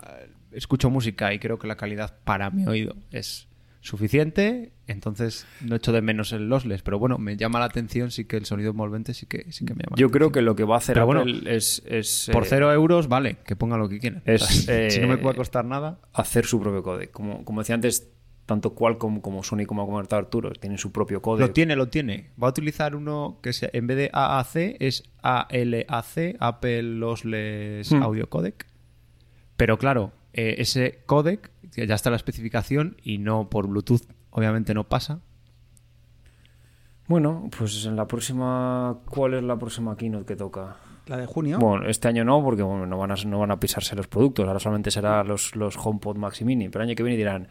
[0.55, 3.49] escucho música y creo que la calidad para mi oído es
[3.81, 8.27] suficiente, entonces no echo de menos el lossless, pero bueno, me llama la atención sí
[8.27, 9.97] que el sonido envolvente sí que, sí que me llama.
[9.97, 10.33] Yo la creo atención.
[10.33, 13.09] que lo que va a hacer Pero bueno, Apple es, es, Por eh, cero euros,
[13.09, 15.99] vale, que ponga lo que es, O sea, si no me eh, a costar nada.
[16.13, 17.11] hacer su propio codec.
[17.11, 18.09] Como, como decía antes,
[18.47, 21.41] tanto Qualcomm como Sony como ha comentado Arturo tienen su propio codec.
[21.49, 22.31] Lo tiene, lo tiene.
[22.41, 28.03] Va a utilizar uno que sea, en vez de AAC es ALAC, Apple Lossless Hmm.
[28.03, 28.67] Audio Codec.
[29.57, 34.75] Pero claro, eh, ese codec ya está en la especificación y no por Bluetooth, obviamente
[34.75, 35.21] no pasa.
[37.09, 39.01] Bueno, pues en la próxima...
[39.11, 40.77] ¿Cuál es la próxima keynote que toca?
[41.07, 41.59] La de junio.
[41.59, 44.47] Bueno, este año no, porque bueno, no, van a, no van a pisarse los productos.
[44.47, 46.69] Ahora solamente será los, los HomePod Max y Mini.
[46.69, 47.49] Pero el año que viene dirán,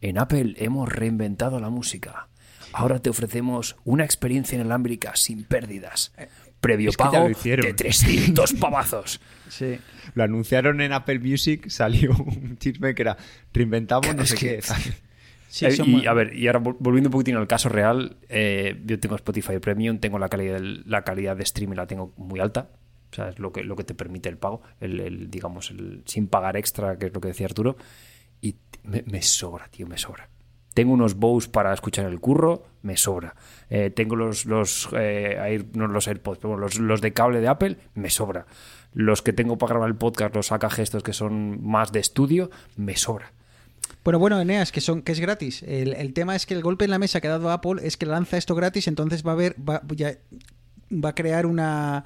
[0.00, 2.28] en Apple hemos reinventado la música.
[2.72, 6.12] Ahora te ofrecemos una experiencia inalámbrica sin pérdidas.
[6.60, 9.20] Previo Es que ya pago de 300 pavazos.
[9.48, 9.78] Sí.
[10.14, 13.16] Lo anunciaron en Apple Music, salió un chisme que era
[13.52, 14.62] reinventamos no Es sé que- qué.
[15.48, 17.68] Sí, Eh, son y muy- a ver, y ahora vol- volviendo un poquitín al caso
[17.68, 22.12] real, eh, yo tengo Spotify Premium, tengo la calidad, la calidad de streaming la tengo
[22.16, 22.68] muy alta.
[23.12, 26.02] O sea, es lo que, lo que te permite el pago, el, el, digamos, el
[26.04, 27.76] sin pagar extra, que es lo que decía Arturo.
[28.42, 30.28] Y me sobra, tío, me sobra.
[30.76, 33.34] Tengo unos bows para escuchar el curro, me sobra.
[33.70, 37.78] Eh, tengo los, los, eh, no los AirPods, pero los, los de cable de Apple,
[37.94, 38.44] me sobra.
[38.92, 42.50] Los que tengo para grabar el podcast, los saca gestos que son más de estudio,
[42.76, 43.32] me sobra.
[44.04, 45.62] Bueno, bueno, Eneas, que son que es gratis.
[45.62, 47.96] El, el tema es que el golpe en la mesa que ha dado Apple es
[47.96, 50.18] que lanza esto gratis, entonces va a haber, va, ya-
[50.92, 52.04] va a crear una,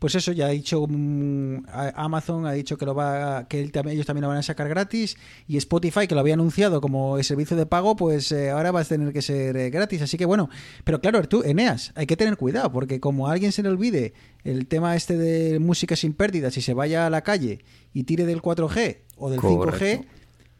[0.00, 3.94] pues eso, ya ha dicho mm, Amazon ha dicho que lo va, que él también-
[3.94, 7.22] ellos también lo van a sacar gratis y Spotify que lo había anunciado como el
[7.24, 10.02] servicio de pago, pues eh, ahora va a tener que ser eh, gratis.
[10.02, 10.48] Así que bueno,
[10.82, 14.12] pero claro, tú, Eneas, hay que tener cuidado porque como a alguien se le olvide
[14.42, 17.60] el tema este de música sin pérdidas y se vaya a la calle
[17.92, 20.08] y tire del 4G o del 5G Correcto.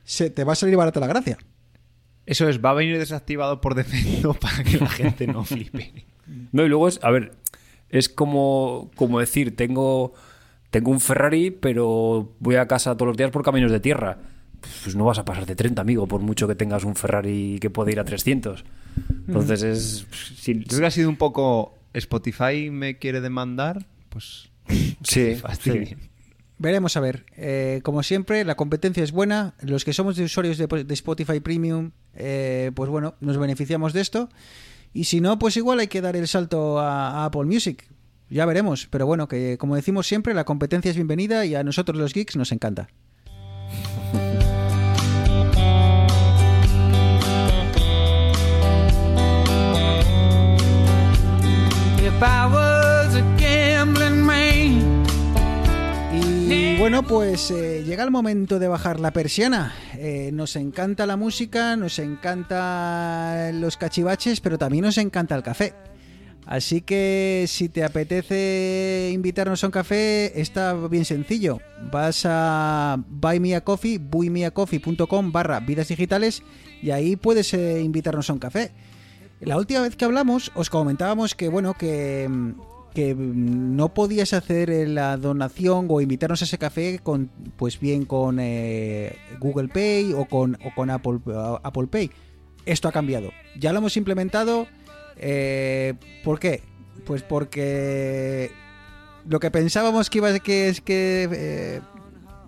[0.04, 1.38] se te va a salir barata la gracia.
[2.26, 6.04] Eso es, va a venir desactivado por defecto para que la gente no flipe.
[6.52, 7.32] No, y luego es, a ver,
[7.90, 10.14] es como, como decir, tengo,
[10.70, 14.18] tengo un Ferrari, pero voy a casa todos los días por caminos de tierra.
[14.84, 17.70] Pues no vas a pasar de 30, amigo, por mucho que tengas un Ferrari que
[17.70, 18.64] puede ir a 300.
[19.26, 20.06] Entonces es...
[20.36, 24.50] si- creo que ha sido un poco Spotify me quiere demandar, pues
[25.02, 25.36] sí.
[26.58, 27.24] Veremos a ver.
[27.38, 29.54] Eh, como siempre, la competencia es buena.
[29.62, 34.02] Los que somos de usuarios de, de Spotify Premium, eh, pues bueno, nos beneficiamos de
[34.02, 34.28] esto.
[34.92, 37.86] Y si no, pues igual hay que dar el salto a, Apple Music.
[38.28, 38.88] Ya veremos.
[38.90, 42.36] Pero bueno, que como decimos siempre, la competencia es bienvenida y a nosotros los geeks
[42.36, 42.88] nos encanta.
[56.80, 59.74] Bueno, pues eh, llega el momento de bajar la persiana.
[59.98, 65.74] Eh, nos encanta la música, nos encanta los cachivaches, pero también nos encanta el café.
[66.46, 71.58] Así que si te apetece invitarnos a un café, está bien sencillo.
[71.92, 76.42] Vas a Buy Me a Coffee, buymeacoffee.com barra vidas digitales
[76.82, 78.70] y ahí puedes eh, invitarnos a un café.
[79.40, 82.52] La última vez que hablamos os comentábamos que bueno que, mm,
[82.90, 87.78] que mm, no podías hacer eh, la donación o invitarnos a ese café con pues
[87.80, 91.20] bien con eh, Google Pay o con, o con Apple,
[91.62, 92.10] Apple Pay.
[92.66, 93.30] Esto ha cambiado.
[93.58, 94.66] Ya lo hemos implementado.
[95.16, 96.62] Eh, ¿Por qué?
[97.04, 98.50] Pues porque
[99.28, 101.80] lo que pensábamos que iba a que es que eh,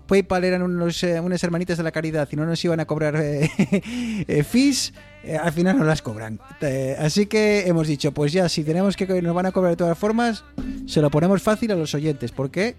[0.07, 3.15] PayPal eran unos, eh, unas hermanitas de la caridad y no nos iban a cobrar
[3.17, 3.49] eh,
[4.27, 4.93] eh, fees,
[5.23, 6.39] eh, al final no las cobran.
[6.61, 9.77] Eh, así que hemos dicho, pues ya, si tenemos que nos van a cobrar de
[9.77, 10.43] todas formas,
[10.85, 12.31] se lo ponemos fácil a los oyentes.
[12.31, 12.75] ¿Por qué?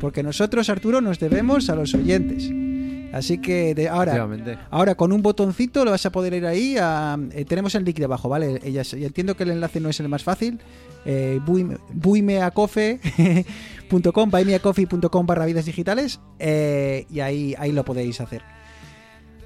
[0.00, 2.50] Porque nosotros, Arturo, nos debemos a los oyentes.
[3.12, 4.12] Así que de, ahora,
[4.70, 6.76] ahora con un botoncito lo vas a poder ir ahí.
[6.80, 8.60] A, eh, tenemos el link debajo, ¿vale?
[8.70, 10.60] Ya entiendo que el enlace no es el más fácil.
[11.04, 13.00] Eh, buime- buimeacofe.com,
[14.30, 16.20] buymeacoffee.com barra vidas digitales.
[16.38, 18.42] eh, y ahí, ahí lo podéis hacer.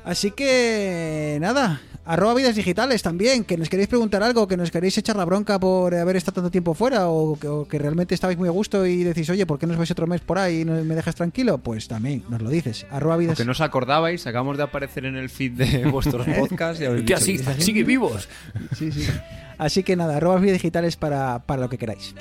[0.04, 4.96] Así que nada, arroba vidas digitales también, que nos queréis preguntar algo, que nos queréis
[4.98, 8.38] echar la bronca por haber estado tanto tiempo fuera o que, o que realmente estabais
[8.38, 10.60] muy a gusto y decís, oye, ¿por qué no os vais otro mes por ahí
[10.60, 11.58] y no me dejas tranquilo?
[11.58, 12.86] Pues también nos lo dices.
[12.90, 16.80] Arroba vidas Porque no os acordabais, acabamos de aparecer en el feed de vuestros podcasts
[16.80, 17.18] y habéis dicho,
[17.58, 18.28] sigue, vivos.
[18.76, 19.06] Sí, sí.
[19.58, 22.14] Así que nada, arroba vidas digitales para, para lo que queráis.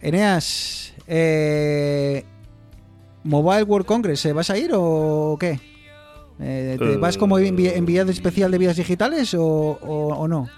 [0.00, 2.24] Eneas, eh,
[3.24, 5.58] Mobile World Congress, ¿eh, ¿vas a ir o qué?
[6.40, 6.96] Eh, ¿Te Eh.
[6.96, 10.48] vas como envi- enviado especial de vidas digitales o, o- o no?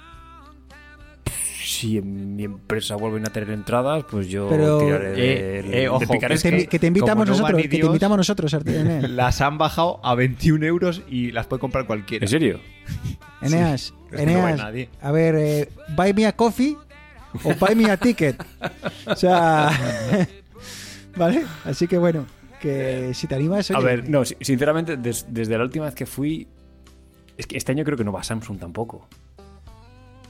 [1.62, 5.62] si en mi empresa vuelven a tener entradas, pues yo Pero- tiraré de, Eh, eh,
[5.62, 9.10] de ojo, Que te, que te invitamos no nosotros, que te invitamos nosotros, Eneas.
[9.10, 12.24] Las han bajado a 21 euros y las puede comprar cualquiera.
[12.24, 12.60] ¿En serio?
[13.42, 14.88] Eneas, no Eneas, nadie.
[15.02, 16.76] a ver, eh, buy me a coffee
[17.44, 18.42] o buy me a ticket.
[19.06, 19.68] O sea,
[21.16, 21.44] ¿vale?
[21.66, 22.24] Así que bueno,
[22.66, 26.06] que si te animas, A ver, no, si- sinceramente, des- desde la última vez que
[26.06, 26.46] fui.
[27.38, 29.06] Es que este año creo que no va Samsung tampoco.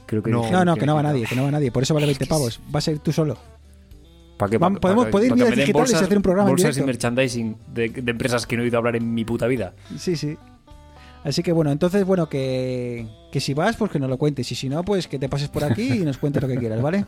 [0.05, 0.49] Creo que No.
[0.51, 1.71] No, no, que no va nadie, que no va nadie.
[1.71, 2.59] Por eso vale 20 pavos.
[2.69, 3.37] Vas a ir tú solo.
[4.37, 4.57] ¿Para qué?
[4.57, 6.77] Vamos, podemos- pa ir que a me den digitales y hacer un programa en Bolsas
[6.77, 6.85] y directo.
[6.87, 9.73] merchandising de, de empresas que no he oído hablar en mi puta vida.
[9.97, 10.37] Sí, sí.
[11.23, 14.49] Así que bueno, entonces, bueno, que, que si vas, pues que nos lo cuentes.
[14.51, 16.81] Y si no, pues que te pases por aquí y nos cuentes lo que quieras,
[16.81, 17.05] ¿vale?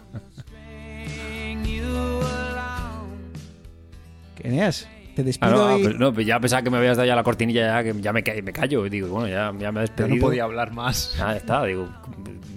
[4.35, 5.83] Que Eneas, te Ah, despido no, y...
[5.83, 8.13] pero no, pero ya pensaba que me habías dado ya la cortinilla, ya que ya
[8.13, 8.85] me, ca- me callo.
[8.85, 10.15] Y digo, bueno, ya, ya me he Ya despedido.
[10.15, 11.15] no podía hablar más.
[11.19, 11.89] Ah, ya está, digo.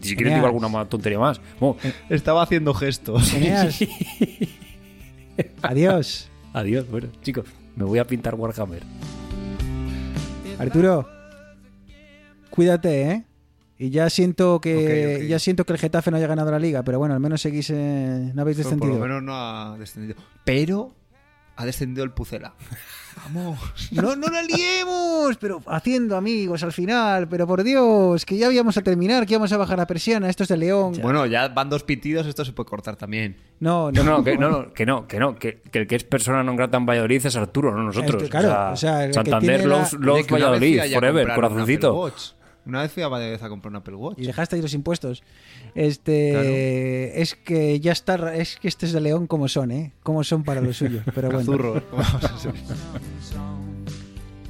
[0.00, 1.40] Si quieres digo alguna tontería más.
[1.60, 1.76] Bueno,
[2.08, 3.32] Estaba haciendo gestos.
[3.34, 3.78] Eneas.
[5.62, 6.28] Adiós.
[6.52, 7.46] adiós, bueno, chicos,
[7.76, 8.82] me voy a pintar Warhammer.
[10.58, 11.08] Arturo,
[12.50, 13.24] cuídate, ¿eh?
[13.78, 15.28] Y ya siento que Ok, ok.
[15.28, 17.70] ya siento que el Getafe no haya ganado la liga, pero bueno, al menos seguís
[17.70, 18.94] eh, no habéis Pues por descendido.
[19.00, 20.14] lo menos no ha descendido.
[20.44, 20.94] Pero
[21.56, 22.54] ha descendido el Pucela.
[23.24, 23.58] Vamos.
[23.90, 28.76] No, no la liemos, pero haciendo amigos al final, pero por Dios, que ya íbamos
[28.78, 30.94] a terminar, que íbamos a bajar la persiana, esto es de León.
[31.02, 33.36] Bueno, ya van dos pitidos, esto se puede cortar también.
[33.60, 36.04] No, No, no, que no, no, que no, que no, que, que el que es
[36.04, 38.24] persona non grata en Valladolid es Arturo, no nosotros.
[38.24, 41.92] Este, claro, o sea, Santander, tiene la- vez fui Valladolid, forever, corazoncito.
[42.64, 44.18] Una vez fui a Valladolid a comprar un Apple Watch.
[44.18, 45.22] y dejaste ahí los impuestos.
[45.74, 49.92] Este es que ya está, es que este es de León como son, ¿eh?
[50.02, 51.82] Como son para lo suyo, pero bueno.
[52.38, 52.54] Ser.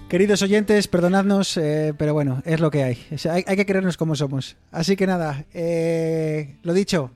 [0.08, 2.98] Queridos oyentes, perdonadnos, eh, pero bueno, es lo que hay.
[3.12, 3.44] O sea, hay.
[3.46, 4.56] hay que querernos como somos.
[4.70, 7.10] Así que nada, eh, lo dicho,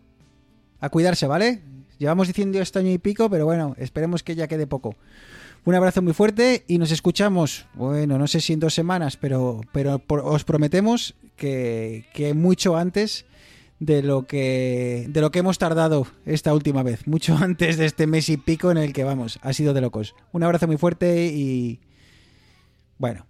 [0.81, 1.61] a cuidarse, ¿vale?
[1.99, 4.97] Llevamos diciendo este año y pico, pero bueno, esperemos que ya quede poco.
[5.67, 9.63] Un abrazo muy fuerte y nos escuchamos, bueno, no sé si en dos semanas, pero,
[9.73, 13.27] pero os prometemos que, que mucho antes
[13.81, 18.07] de lo que de lo que hemos tardado esta última vez, mucho antes de este
[18.07, 20.15] mes y pico en el que vamos, ha sido de locos.
[20.31, 21.81] Un abrazo muy fuerte y
[22.99, 23.27] bueno,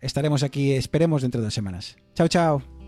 [0.00, 1.96] estaremos aquí, esperemos dentro de dos semanas.
[2.14, 2.79] Chao, chao.